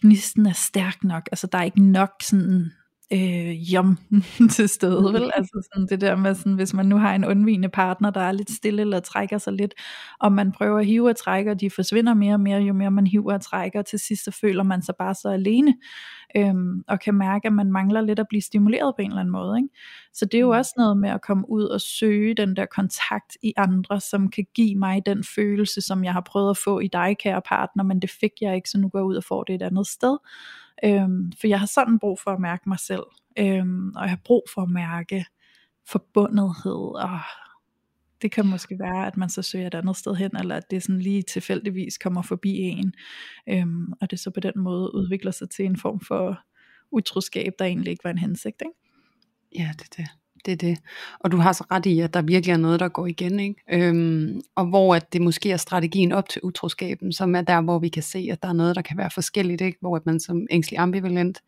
[0.00, 1.28] gnisten er stærk nok.
[1.32, 2.72] Altså der er ikke nok sådan
[3.12, 3.98] øh, jom
[4.56, 5.30] til stede, vel?
[5.36, 8.32] Altså sådan det der med, sådan, hvis man nu har en undvigende partner, der er
[8.32, 9.74] lidt stille eller trækker sig lidt,
[10.20, 12.90] og man prøver at hive og trække, og de forsvinder mere og mere, jo mere
[12.90, 15.74] man hiver og trækker, og til sidst så føler man sig bare så alene,
[16.36, 19.32] øhm, og kan mærke, at man mangler lidt at blive stimuleret på en eller anden
[19.32, 19.58] måde.
[19.58, 19.68] Ikke?
[20.14, 20.58] Så det er jo mm.
[20.58, 24.46] også noget med at komme ud og søge den der kontakt i andre, som kan
[24.54, 28.02] give mig den følelse, som jeg har prøvet at få i dig, kære partner, men
[28.02, 30.18] det fik jeg ikke, så nu går jeg ud og får det et andet sted.
[30.84, 33.02] Øhm, for jeg har sådan brug for at mærke mig selv,
[33.38, 35.24] øhm, og jeg har brug for at mærke
[35.86, 37.20] forbundethed, og
[38.22, 40.82] det kan måske være, at man så søger et andet sted hen, eller at det
[40.82, 42.92] sådan lige tilfældigvis kommer forbi en,
[43.48, 46.38] øhm, og det så på den måde udvikler sig til en form for
[46.90, 48.62] utroskab, der egentlig ikke var en hensigt.
[48.62, 48.78] Ikke?
[49.64, 50.78] Ja, det er det det er det.
[51.20, 53.40] Og du har så ret i, at der virkelig er noget, der går igen.
[53.40, 53.54] Ikke?
[53.72, 57.78] Øhm, og hvor at det måske er strategien op til utroskaben, som er der, hvor
[57.78, 59.60] vi kan se, at der er noget, der kan være forskelligt.
[59.60, 59.78] Ikke?
[59.80, 61.38] Hvor at man som ængstelig ambivalent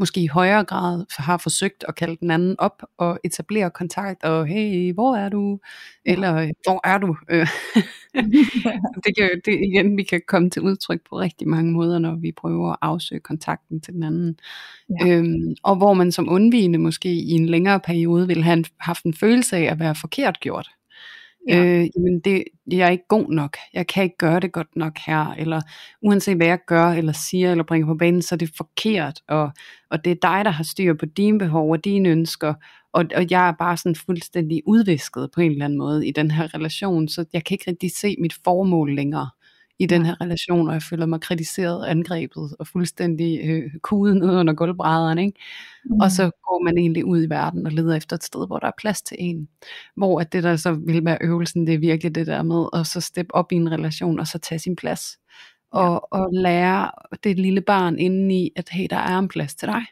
[0.00, 4.46] måske i højere grad har forsøgt at kalde den anden op og etablere kontakt, og
[4.46, 5.58] hey, hvor er du?
[6.04, 6.32] Eller
[6.66, 7.16] hvor er du?
[7.30, 7.46] Øh,
[9.04, 12.32] det kan det, igen, vi kan komme til udtryk på rigtig mange måder, når vi
[12.32, 14.38] prøver at afsøge kontakten til den anden.
[15.00, 15.08] Ja.
[15.08, 19.14] Øhm, og hvor man som undvigende måske i en længere periode vil have haft en
[19.14, 20.70] følelse af at være forkert gjort.
[21.48, 21.64] Ja.
[21.64, 24.98] Øh, jamen det, jeg er ikke god nok, jeg kan ikke gøre det godt nok
[25.06, 25.60] her, eller
[26.02, 29.50] uanset hvad jeg gør, eller siger, eller bringer på banen, så er det forkert, og,
[29.90, 32.54] og det er dig, der har styr på dine behov og dine ønsker,
[32.92, 36.30] og, og jeg er bare sådan fuldstændig udvisket på en eller anden måde i den
[36.30, 39.30] her relation, så jeg kan ikke rigtig se mit formål længere
[39.80, 44.36] i den her relation, og jeg føler mig kritiseret, angrebet og fuldstændig øh, kudet ned
[44.36, 45.26] under gulvbrædderne.
[45.26, 45.40] Ikke?
[45.84, 46.00] Mm.
[46.00, 48.66] Og så går man egentlig ud i verden og leder efter et sted, hvor der
[48.66, 49.48] er plads til en.
[49.96, 52.86] Hvor at det der så vil være øvelsen, det er virkelig det der med at
[52.86, 55.18] så steppe op i en relation og så tage sin plads.
[55.72, 56.90] Og, og lære
[57.24, 59.84] det lille barn indeni, at hey, der er en plads til dig.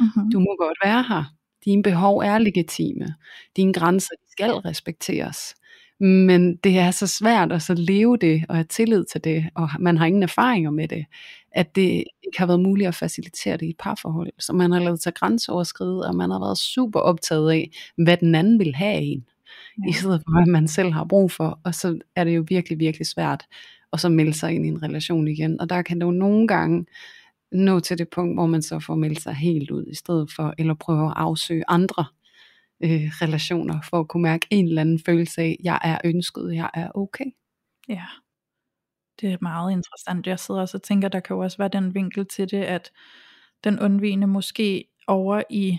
[0.00, 0.30] Mm-hmm.
[0.30, 1.24] Du må godt være her.
[1.64, 3.14] Dine behov er legitime.
[3.56, 5.54] Dine grænser de skal respekteres.
[6.00, 9.68] Men det er så svært at så leve det, og have tillid til det, og
[9.78, 11.04] man har ingen erfaringer med det,
[11.52, 14.32] at det ikke har været muligt at facilitere det i et parforhold.
[14.38, 18.34] Så man har lavet sig grænseoverskride, og man har været super optaget af, hvad den
[18.34, 19.24] anden vil have af en,
[19.84, 19.90] ja.
[19.90, 21.60] i stedet for hvad man selv har brug for.
[21.64, 23.44] Og så er det jo virkelig, virkelig svært
[23.92, 25.60] at så melde sig ind i en relation igen.
[25.60, 26.86] Og der kan det jo nogle gange
[27.52, 30.54] nå til det punkt, hvor man så får meldt sig helt ud, i stedet for,
[30.58, 32.04] eller prøve at afsøge andre
[32.84, 36.70] øh, relationer, for at kunne mærke en eller anden følelse af, jeg er ønsket, jeg
[36.74, 37.24] er okay.
[37.88, 38.04] Ja,
[39.20, 40.26] det er meget interessant.
[40.26, 42.90] Jeg sidder også og tænker, der kan jo også være den vinkel til det, at
[43.64, 45.78] den undvigende måske over i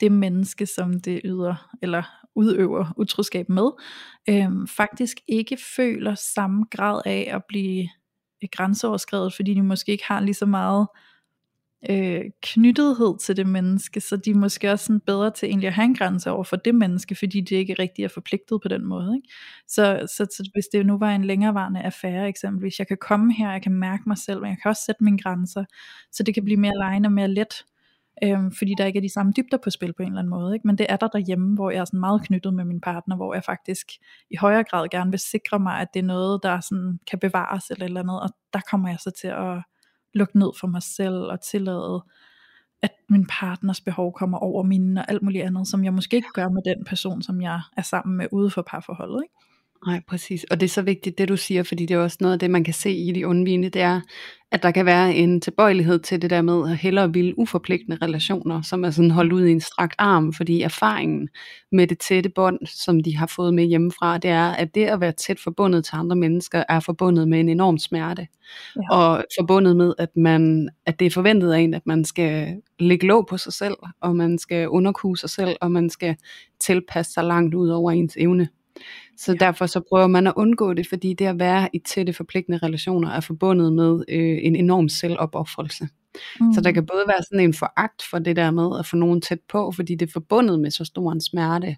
[0.00, 2.02] det menneske, som det yder, eller
[2.34, 3.70] udøver utroskab med,
[4.28, 7.88] øhm, faktisk ikke føler samme grad af at blive
[8.52, 11.09] grænseoverskrevet, fordi de måske ikke har lige så meget øh,
[11.88, 15.72] Øh, knyttethed til det menneske, så de er måske også sådan bedre til egentlig at
[15.72, 18.86] have en grænse over for det menneske, fordi de ikke rigtig er forpligtet på den
[18.86, 19.16] måde.
[19.16, 19.28] Ikke?
[19.68, 23.52] Så, så, så hvis det nu var en længerevarende affære eksempelvis, jeg kan komme her,
[23.52, 25.64] jeg kan mærke mig selv, men jeg kan også sætte mine grænser,
[26.12, 27.64] så det kan blive mere lejende og mere let,
[28.24, 30.54] øhm, fordi der ikke er de samme dybder på spil på en eller anden måde.
[30.54, 30.66] Ikke?
[30.66, 33.34] Men det er der derhjemme, hvor jeg er sådan meget knyttet med min partner, hvor
[33.34, 33.86] jeg faktisk
[34.30, 37.70] i højere grad gerne vil sikre mig, at det er noget, der sådan kan bevares
[37.70, 39.62] eller et eller andet, og der kommer jeg så til at
[40.14, 42.04] lukke ned for mig selv og tillade,
[42.82, 46.32] at min partners behov kommer over mine og alt muligt andet, som jeg måske ikke
[46.34, 49.22] gør med den person, som jeg er sammen med ude for parforholdet.
[49.24, 49.34] Ikke?
[49.86, 50.44] Nej, præcis.
[50.44, 52.50] Og det er så vigtigt, det du siger, fordi det er også noget af det,
[52.50, 54.00] man kan se i de undvigende, det er,
[54.52, 58.62] at der kan være en tilbøjelighed til det der med at hellere ville uforpligtende relationer,
[58.62, 61.28] som er sådan holdt ud i en strakt arm, fordi erfaringen
[61.72, 65.00] med det tætte bånd, som de har fået med hjemmefra, det er, at det at
[65.00, 68.26] være tæt forbundet til andre mennesker, er forbundet med en enorm smerte,
[68.76, 68.96] ja.
[68.96, 73.06] og forbundet med, at, man, at det er forventet af en, at man skal lægge
[73.06, 76.16] låg på sig selv, og man skal underkue sig selv, og man skal
[76.60, 78.48] tilpasse sig langt ud over ens evne.
[79.20, 79.36] Så ja.
[79.46, 83.10] derfor så prøver man at undgå det, fordi det at være i tætte forpligtende relationer
[83.10, 85.88] er forbundet med øh, en enorm selvopoffrelse.
[86.40, 86.52] Mm.
[86.52, 86.74] Så der mm.
[86.74, 89.72] kan både være sådan en foragt for det der med at få nogen tæt på,
[89.72, 91.76] fordi det er forbundet med så stor en smerte.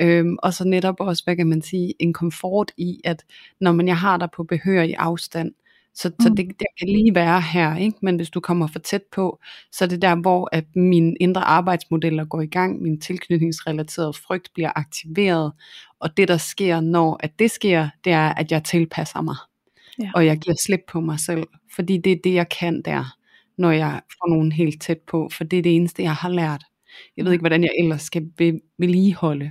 [0.00, 3.24] Øhm, og så netop også, hvad kan man sige, en komfort i, at
[3.60, 5.52] når man jeg har dig på behørig afstand,
[5.94, 6.14] så, mm.
[6.20, 7.98] så det, det kan lige være her, ikke?
[8.02, 9.38] men hvis du kommer for tæt på,
[9.72, 14.50] så er det der, hvor at mine indre arbejdsmodeller går i gang, min tilknytningsrelaterede frygt
[14.54, 15.52] bliver aktiveret,
[16.02, 19.36] og det der sker, når at det sker, det er, at jeg tilpasser mig,
[19.98, 20.10] ja.
[20.14, 23.16] og jeg giver slip på mig selv, fordi det er det, jeg kan der,
[23.58, 26.64] når jeg får nogen helt tæt på, for det er det eneste, jeg har lært.
[27.16, 28.30] Jeg ved ikke, hvordan jeg ellers skal
[28.78, 29.50] vedligeholde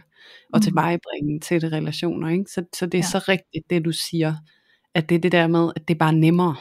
[0.54, 0.62] og mm.
[0.62, 2.30] tilvejebringe til det relationer.
[2.30, 2.46] Ikke?
[2.46, 3.20] Så, så det er ja.
[3.20, 4.36] så rigtigt, det du siger,
[4.94, 6.56] at det er det der med, at det er bare nemmere.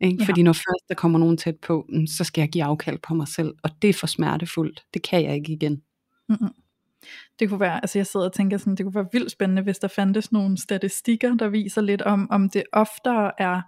[0.00, 0.16] Ikke?
[0.20, 0.24] Ja.
[0.24, 3.14] Fordi når først der kommer nogen tæt på, mm, så skal jeg give afkald på
[3.14, 4.84] mig selv, og det er for smertefuldt.
[4.94, 5.82] Det kan jeg ikke igen.
[6.28, 6.52] Mm-mm.
[7.38, 9.78] Det kunne være, altså jeg sidder og tænker sådan, det kunne være vildt spændende, hvis
[9.78, 13.60] der fandtes nogle statistikker, der viser lidt om, om det oftere er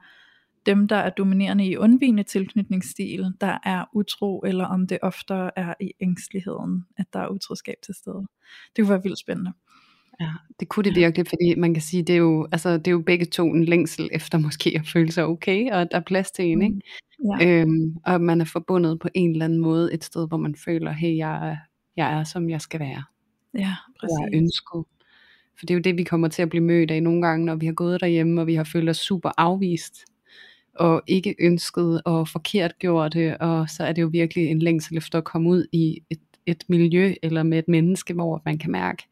[0.67, 5.75] dem, der er dominerende i undvigende tilknytningsstil, der er utro, eller om det oftere er
[5.81, 8.27] i ængsteligheden, at der er utroskab til stede.
[8.77, 9.53] Det kunne være vildt spændende.
[10.21, 10.31] Ja,
[10.61, 13.03] det kunne det virkelig, fordi man kan sige, det er jo, altså, det er jo
[13.07, 16.31] begge to en længsel efter måske at føle sig okay, og at der er plads
[16.31, 16.81] til en, ikke?
[17.41, 17.61] Ja.
[17.61, 20.93] Øhm, og man er forbundet på en eller anden måde et sted, hvor man føler,
[20.93, 21.59] hey, jeg
[21.97, 23.05] jeg er som jeg skal være.
[23.55, 24.41] Ja, Jeg præcis.
[24.41, 24.85] ønsket.
[25.59, 27.55] For det er jo det, vi kommer til at blive mødt af nogle gange, når
[27.55, 30.05] vi har gået derhjemme, og vi har følt os super afvist,
[30.75, 34.97] og ikke ønsket og forkert gjort det, og så er det jo virkelig en længsel
[34.97, 38.71] efter at komme ud i et, et miljø, eller med et menneske, hvor man kan
[38.71, 39.03] mærke,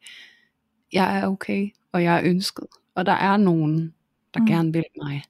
[0.93, 3.93] jeg er okay, og jeg er ønsket, og der er nogen,
[4.33, 4.45] der mm.
[4.45, 5.23] gerne vil mig.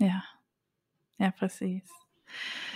[0.00, 0.20] Ja,
[1.20, 1.82] ja præcis.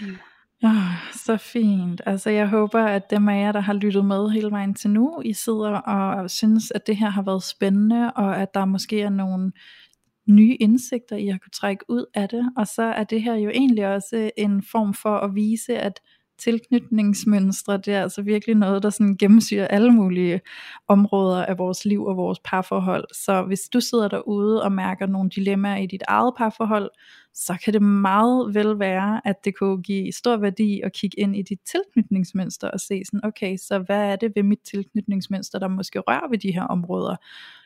[0.00, 0.16] Mm.
[0.64, 0.72] Oh,
[1.12, 2.00] så fint.
[2.06, 5.20] Altså jeg håber, at dem af jer, der har lyttet med hele vejen til nu,
[5.24, 9.10] I sidder og synes, at det her har været spændende, og at der måske er
[9.10, 9.52] nogle
[10.28, 12.52] nye indsigter, I har kunne trække ud af det.
[12.56, 16.00] Og så er det her jo egentlig også en form for at vise, at
[16.40, 20.40] tilknytningsmønstre, det er altså virkelig noget, der sådan gennemsyrer alle mulige
[20.88, 23.04] områder af vores liv og vores parforhold.
[23.14, 26.90] Så hvis du sidder derude og mærker nogle dilemmaer i dit eget parforhold,
[27.34, 31.36] så kan det meget vel være, at det kunne give stor værdi at kigge ind
[31.36, 35.68] i dit tilknytningsmønster og se sådan, okay, så hvad er det ved mit tilknytningsmønster, der
[35.68, 37.16] måske rører ved de her områder?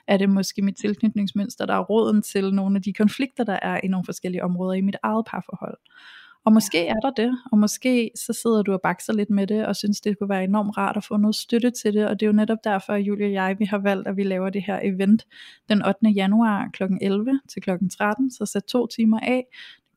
[0.09, 3.81] Er det måske mit tilknytningsmønster, der er råden til nogle af de konflikter, der er
[3.85, 5.79] i nogle forskellige områder i mit eget parforhold?
[6.45, 9.67] Og måske er der det, og måske så sidder du og bakser lidt med det,
[9.67, 12.27] og synes det kunne være enormt rart at få noget støtte til det, og det
[12.27, 14.63] er jo netop derfor, at Julie og jeg, vi har valgt, at vi laver det
[14.63, 15.27] her event
[15.69, 16.09] den 8.
[16.09, 16.83] januar kl.
[17.01, 17.71] 11 til kl.
[17.99, 19.45] 13, så sæt to timer af,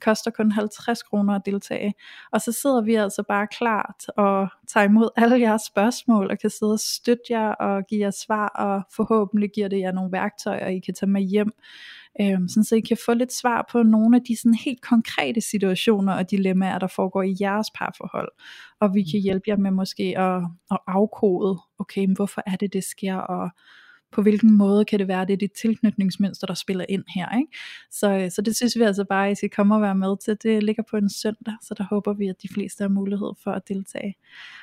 [0.01, 1.93] koster kun 50 kroner at deltage,
[2.31, 6.49] og så sidder vi altså bare klart og tager imod alle jeres spørgsmål, og kan
[6.49, 10.67] sidde og støtte jer, og give jer svar, og forhåbentlig giver det jer nogle værktøjer,
[10.67, 11.51] I kan tage med hjem,
[12.19, 16.13] sådan så I kan få lidt svar på nogle af de sådan helt konkrete situationer
[16.13, 18.31] og dilemmaer, der foregår i jeres parforhold.
[18.79, 20.41] Og vi kan hjælpe jer med måske at,
[20.71, 23.49] at afkode, okay, men hvorfor er det, det sker, og
[24.11, 27.37] på hvilken måde kan det være, det er dit tilknytningsmønster, der spiller ind her.
[27.37, 27.51] Ikke?
[27.91, 30.37] Så, så det synes vi altså bare, at I skal komme og være med til.
[30.43, 33.51] Det ligger på en søndag, så der håber vi, at de fleste har mulighed for
[33.51, 34.15] at deltage.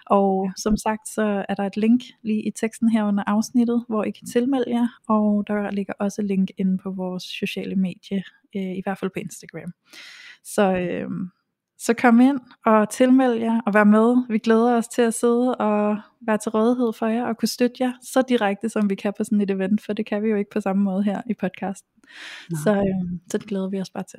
[0.07, 4.05] Og som sagt, så er der et link lige i teksten her under afsnittet, hvor
[4.05, 8.23] I kan tilmelde jer, og der ligger også link inde på vores sociale medie,
[8.57, 9.73] øh, i hvert fald på Instagram.
[10.45, 11.11] Så, øh,
[11.87, 14.27] så kom ind og tilmeld jer og vær med.
[14.29, 17.77] Vi glæder os til at sidde og være til rådighed for jer og kunne støtte
[17.81, 20.37] jer så direkte, som vi kan på sådan et event, for det kan vi jo
[20.37, 21.91] ikke på samme måde her i podcasten.
[22.51, 22.61] Nej.
[22.65, 24.19] Så, øh, så det glæder vi os bare til.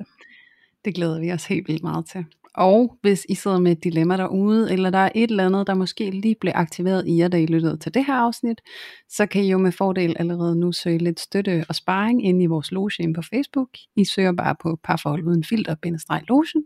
[0.86, 2.24] Det glæder vi os helt vildt meget til.
[2.54, 5.74] Og hvis I sidder med et dilemma derude, eller der er et eller andet, der
[5.74, 8.60] måske lige blev aktiveret i jer, da I lyttede til det her afsnit,
[9.08, 12.46] så kan I jo med fordel allerede nu søge lidt støtte og sparring inde i
[12.46, 13.68] vores loge inde på Facebook.
[13.96, 16.64] I søger bare på parforhold uden filter, bindestreg logen,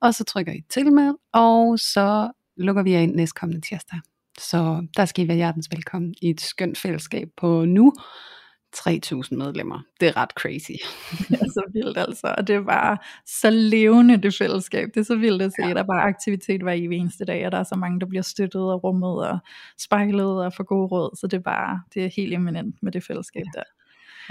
[0.00, 3.98] og så trykker I tilmeld, og så lukker vi jer ind næste kommende tirsdag.
[4.38, 7.92] Så der skal I være hjertens velkommen i et skønt fællesskab på nu
[8.76, 9.80] 3.000 medlemmer.
[10.00, 10.78] Det er ret crazy.
[11.28, 14.88] Det er så vildt altså, og det er bare så levende det fællesskab.
[14.94, 15.74] Det er så vildt at se, ja.
[15.74, 18.22] der er bare aktivitet hver evig eneste dag, og der er så mange, der bliver
[18.22, 19.38] støttet og rummet og
[19.78, 23.04] spejlet og får gode råd, så det er bare, det er helt eminent med det
[23.04, 23.64] fællesskab der.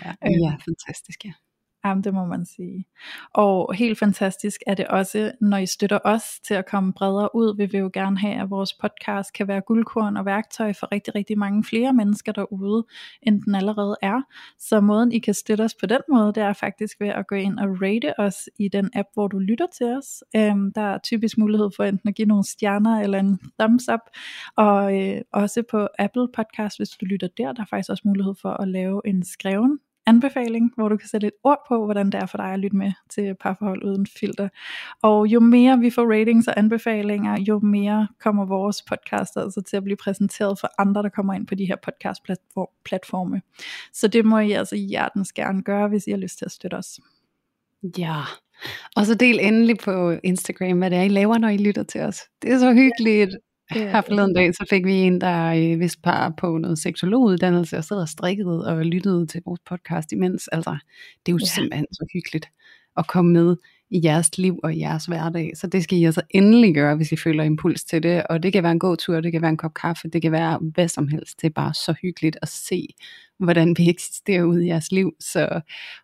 [0.06, 1.34] Ja, I er fantastiske.
[1.86, 2.86] Jamen, det må man sige.
[3.34, 7.58] Og helt fantastisk er det også, når I støtter os til at komme bredere ud.
[7.58, 11.16] Vi vil jo gerne have, at vores podcast kan være guldkorn og værktøj for rigtig,
[11.16, 12.86] rigtig mange flere mennesker derude,
[13.22, 14.22] end den allerede er.
[14.60, 17.36] Så måden, I kan støtte os på den måde, det er faktisk ved at gå
[17.36, 20.24] ind og rate os i den app, hvor du lytter til os.
[20.36, 24.00] Øhm, der er typisk mulighed for enten at give nogle stjerner eller en thumbs up.
[24.56, 28.34] Og øh, også på Apple Podcast, hvis du lytter der, der er faktisk også mulighed
[28.42, 32.16] for at lave en skreven anbefaling, hvor du kan sætte et ord på, hvordan det
[32.16, 34.49] er for dig at lytte med til parforhold uden filter.
[35.01, 39.78] Og jo mere vi får ratings og anbefalinger, jo mere kommer vores podcast altså til
[39.78, 43.41] at blive præsenteret for andre, der kommer ind på de her podcastplatforme.
[43.93, 46.76] Så det må I altså hjertens gerne gøre, hvis I har lyst til at støtte
[46.76, 46.99] os.
[47.97, 48.22] Ja,
[48.95, 52.01] og så del endelig på Instagram, hvad det er, I laver, når I lytter til
[52.01, 52.22] os.
[52.41, 53.38] Det er så hyggeligt.
[53.70, 57.78] Er Her forleden dag, så fik vi en, der øh, vist par på noget seksologuddannelse,
[57.78, 60.48] og sad og strikkede og lyttede til vores podcast imens.
[60.48, 60.78] Altså,
[61.26, 61.46] det er jo ja.
[61.46, 62.50] simpelthen så hyggeligt
[62.98, 63.56] at komme med
[63.90, 65.52] i jeres liv og i jeres hverdag.
[65.56, 68.24] Så det skal I altså endelig gøre, hvis I føler impuls til det.
[68.24, 70.32] Og det kan være en god tur, det kan være en kop kaffe, det kan
[70.32, 71.42] være hvad som helst.
[71.42, 72.88] Det er bare så hyggeligt at se,
[73.40, 75.12] hvordan vi eksisterer ude i jeres liv.
[75.20, 75.62] Så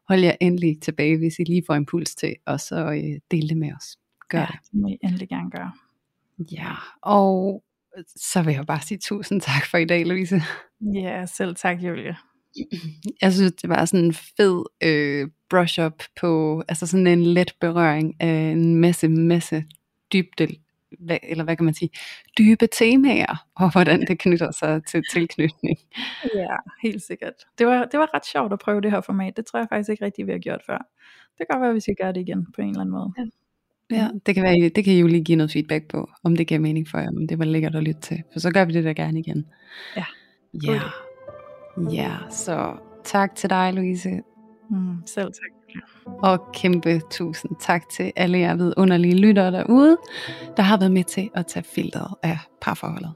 [0.08, 3.58] hold jer endelig tilbage, hvis I lige får impuls til, og så øh, del det
[3.58, 3.98] med os.
[4.30, 4.60] gør ja, det.
[4.72, 5.72] det må I endelig gerne gøre.
[6.52, 7.64] Ja, og
[8.16, 10.42] så vil jeg bare sige tusind tak for i dag, Louise.
[10.94, 12.18] Ja, selv tak, Julie.
[13.22, 18.22] Jeg synes, det var sådan en fed øh, brush-up på, altså sådan en let berøring
[18.22, 19.64] af en masse, masse
[20.14, 20.48] dybde,
[21.00, 21.90] hvad, eller hvad kan man sige,
[22.38, 25.78] dybe temaer, og hvordan det knytter sig til tilknytning.
[26.36, 27.34] Ja, helt sikkert.
[27.58, 29.38] Det var, det var ret sjovt at prøve det her format.
[29.38, 30.78] Det tror jeg faktisk ikke rigtig, vi har gjort før.
[31.38, 33.14] Det kan godt være, at vi skal gøre det igen på en eller anden måde.
[33.18, 33.24] Ja.
[33.92, 36.48] Ja, det kan, være, det kan I jo lige give noget feedback på, om det
[36.48, 38.24] giver mening for jer, om det var lækkert at lytte til.
[38.34, 39.46] For så gør vi det der gerne igen.
[39.96, 40.06] Ja.
[40.64, 40.82] Ja.
[41.92, 42.74] Ja, så
[43.04, 44.10] tak til dig, Louise.
[44.70, 45.84] Mm, selv tak.
[46.24, 49.98] Og kæmpe tusind tak til alle jer vidunderlige lyttere derude,
[50.58, 53.12] der har været med til at tage filteret af parforholdet.